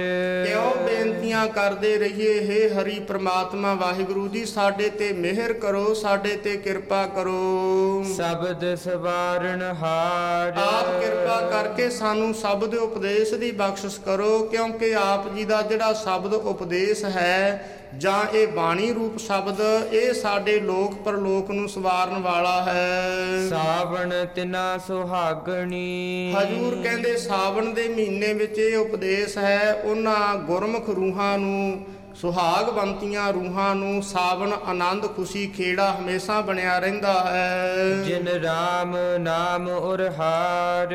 ਕਿਉਂ 0.49 0.75
ਬੇਨਤੀਆਂ 0.85 1.47
ਕਰਦੇ 1.47 1.99
ਰਹੀਏ 1.99 2.41
ਹੇ 2.41 2.69
ਹਰੀ 2.69 2.99
ਪ੍ਰਮਾਤਮਾ 2.99 3.75
ਵਾਹਿਗੁਰੂ 3.75 4.29
ਜੀ 4.29 4.45
ਸਾਡੇ 4.45 4.89
ਤੇ 4.91 5.13
ਮਿਹਰ 5.13 5.53
ਕਰੋ 5.53 5.95
ਸਾਡੇ 5.95 6.37
ਤੇ 6.37 6.57
ਕਿਰਪਾ 6.57 7.07
ਕਰੋ। 7.07 8.05
ਸ਼ਬਦ 8.17 8.75
ਸਵਾਰਨ 8.75 9.63
ਹਾਰ। 9.83 10.59
ਆਪ 10.59 11.01
ਕਿਰਪਾ 11.01 11.41
ਕਰਕੇ 11.51 11.91
ਸਾਨੂੰ 11.91 12.35
ਸ਼ਬਦ 12.35 12.75
ਉਪਦੇਸ਼ 12.75 13.35
ਦੀ 13.35 13.51
ਬਖਸ਼ਿਸ਼ 13.51 14.01
ਕਰੋ 14.01 14.39
ਕਿਉਂਕਿ 14.39 14.95
ਆਪ 14.95 15.35
ਜੀ 15.35 15.45
ਦਾ 15.45 15.63
ਜਿਹੜਾ 15.63 15.93
ਸ਼ਬਦ 15.93 16.35
ਉਪਦੇਸ਼ 16.35 17.05
ਹੈ 17.05 17.75
ਜਾਂ 17.97 18.37
ਇਹ 18.37 18.47
ਬਾਣੀ 18.49 18.93
ਰੂਪ 18.93 19.19
ਸ਼ਬਦ 19.19 19.61
ਇਹ 19.93 20.13
ਸਾਡੇ 20.13 20.61
ਲੋਕ 20.61 20.95
ਪਰਲੋਕ 20.95 21.51
ਨੂੰ 21.51 21.69
ਸਵਾਰਨ 21.69 22.23
ਵਾਲਾ 22.23 22.63
ਹੈ। 22.63 23.01
ਸਾਵਣ 23.49 24.27
ਤਿਨਾ 24.35 24.79
ਸੁਹਾਗਣੀ। 24.79 26.35
ਹਜੂਰ 26.43 26.83
ਕਹਿੰਦੇ 26.83 27.17
ਸਾਵਣ 27.17 27.65
ਦੇ 27.65 27.89
ਮਹੀਨੇ 27.89 28.33
ਵਿੱਚ 28.33 28.59
ਇਹ 28.59 28.79
ਉਪਦੇਸ਼ 28.79 29.39
ਹੈ 29.39 29.83
ਉਹਨਾਂ 29.85 30.37
ਗੁਰਮੁਖ 30.37 30.91
ਰੂਹਾਂ 30.91 31.39
ਨੂੰ 31.39 31.87
ਸੁਹਾਗਵੰਤੀਆਂ 32.21 33.33
ਰੂਹਾਂ 33.33 33.75
ਨੂੰ 33.75 34.03
ਸਾਵਣ 34.03 34.53
ਆਨੰਦ 34.53 35.07
ਖੁਸ਼ੀ 35.07 35.47
ਖੇੜਾ 35.47 35.91
ਹਮੇਸ਼ਾ 36.01 36.41
ਬਣਿਆ 36.41 36.79
ਰਹਿੰਦਾ 36.79 37.13
ਹੈ। 37.25 38.03
ਜਿਨ 38.05 38.29
ਰਾਮ 38.29 38.97
ਨਾਮ 39.21 39.69
ਉਰ 39.69 40.01
ਹਾਰ। 40.19 40.95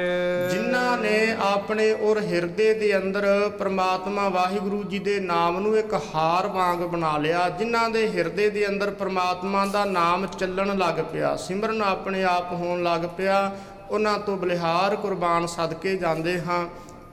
ਜਿਨ੍ਹਾਂ 0.51 0.97
ਨੇ 0.97 1.35
ਆਪਣੇ 1.41 1.91
ਔਰ 1.93 2.21
ਹਿਰਦੇ 2.21 2.73
ਦੇ 2.73 2.97
ਅੰਦਰ 2.97 3.49
ਪ੍ਰਮਾਤਮਾ 3.59 4.29
ਵਾਹਿਗੁਰੂ 4.29 4.83
ਜੀ 4.83 4.99
ਦੇ 4.99 5.19
ਨਾਮ 5.19 5.59
ਨੂੰ 5.59 5.77
ਇੱਕ 5.77 5.93
ਹਾਰ 6.15 6.47
ਵਾਂਗ 6.47 6.77
ਬਣਾ 6.77 7.17
ਲਿਆ 7.17 7.49
ਜਿਨ੍ਹਾਂ 7.49 7.89
ਦੇ 7.89 8.07
ਹਿਰਦੇ 8.07 8.49
ਦੇ 8.49 8.67
ਅੰਦਰ 8.67 8.91
ਪ੍ਰਮਾਤਮਾ 8.91 9.65
ਦਾ 9.65 9.85
ਨਾਮ 9.85 10.25
ਚੱਲਣ 10.27 10.77
ਲੱਗ 10.77 11.03
ਪਿਆ 11.13 11.35
ਸਿਮਰਨ 11.35 11.81
ਆਪਣੇ 11.81 12.23
ਆਪ 12.23 12.53
ਹੋਣ 12.53 12.83
ਲੱਗ 12.83 13.01
ਪਿਆ 13.17 13.51
ਉਹਨਾਂ 13.89 14.19
ਤੋਂ 14.19 14.37
ਬਲਿਹਾਰ 14.37 14.95
ਕੁਰਬਾਨ 14.95 15.45
ਸਦਕੇ 15.47 15.97
ਜਾਂਦੇ 15.97 16.41
ਹਾਂ। 16.41 16.65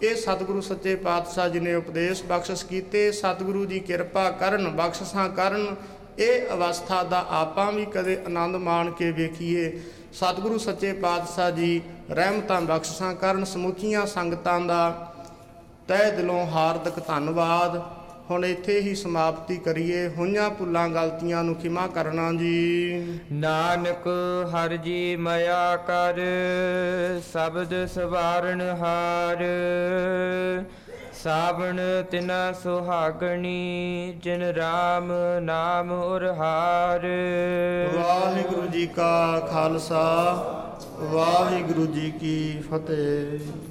ਇਹ 0.03 0.17
ਸਤਿਗੁਰੂ 0.17 0.61
ਸੱਚੇ 0.61 0.95
ਪਾਤਸ਼ਾਹ 0.97 1.49
ਜੀ 1.49 1.61
ਨੇ 1.61 1.75
ਉਪਦੇਸ਼ 1.75 2.23
ਬਖਸ਼ਿਸ਼ 2.25 2.67
ਕੀਤੇ। 2.67 3.13
ਸਤਿਗੁਰੂ 3.13 3.65
ਜੀ 3.67 3.81
ਕਿਰਪਾ 3.81 4.31
ਕਰਨ, 4.31 4.69
ਬਖਸ਼ਿਸ਼ਾਂ 4.69 5.29
ਕਰਨ। 5.29 5.77
ਇਹ 6.19 6.47
ਅਵਸਥਾ 6.53 7.03
ਦਾ 7.03 7.27
ਆਪਾਂ 7.31 7.73
ਵੀ 7.73 7.85
ਕਦੇ 7.85 8.19
ਆਨੰਦ 8.27 8.57
ਮਾਣ 8.57 8.91
ਕੇ 8.91 9.11
ਵੇਖੀਏ। 9.11 9.81
ਸਤਿਗੁਰੂ 10.13 10.59
ਸੱਚੇ 10.59 10.93
ਪਾਤਸ਼ਾਹ 10.93 11.51
ਜੀ 11.51 11.81
ਰਹਿਮਤਾਂ, 12.11 12.61
ਬਖਸ਼ਿਸ਼ਾਂ 12.61 13.15
ਕਰਨ, 13.15 13.45
ਸਮੁੱਚੀਆਂ 13.45 14.07
ਸੰਗਤਾਂ 14.07 14.61
ਦਾ 14.61 15.13
ਤਹਿ 15.89 16.17
ਦਿਲੋਂ 16.17 16.47
ਹਾਰਦਿਕ 16.47 17.07
ਧੰਨਵਾਦ। 17.07 18.00
ਹੁਣ 18.31 18.45
ਇੱਥੇ 18.45 18.81
ਹੀ 18.81 18.95
ਸਮਾਪਤੀ 18.95 19.57
ਕਰੀਏ। 19.57 20.09
ਹੋਈਆਂ 20.09 20.51
ਭੁੱਲਾਂ 20.51 20.89
ਗਲਤੀਆਂ 20.89 21.45
ਨੂੰ 21.45 21.55
ਖਿਮਾ 21.55 21.87
ਕਰਨਾ 21.87 22.31
ਜੀ। 22.33 23.19
ਨਾਨਕ 23.33 24.07
ਹਰ 24.53 24.77
ਜੀ 24.77 25.17
ਮਇਆ 25.17 25.77
ਕਰ 25.77 26.21
ਸ਼ਬਦ 27.33 27.75
ਸਵਾਰਨ 27.87 28.61
ਹਾਰ। 28.61 29.45
ਸਾਵਣ 31.23 31.81
ਤਿਨਾ 32.11 32.53
ਸੁਹਾਗਣੀ 32.53 34.15
ਜਿਨ 34.23 34.43
ਰਾਮ 34.43 35.13
ਨਾਮ 35.43 35.91
ਉਰ 35.93 36.27
ਹਾਰ। 36.29 37.07
ਵਾਹਿਗੁਰੂ 37.97 38.67
ਜੀ 38.67 38.87
ਕਾ 38.87 39.49
ਖਾਲਸਾ 39.53 40.05
ਵਾਹਿਗੁਰੂ 41.01 41.87
ਜੀ 41.87 42.11
ਕੀ 42.11 42.63
ਫਤਿਹ। 42.71 43.70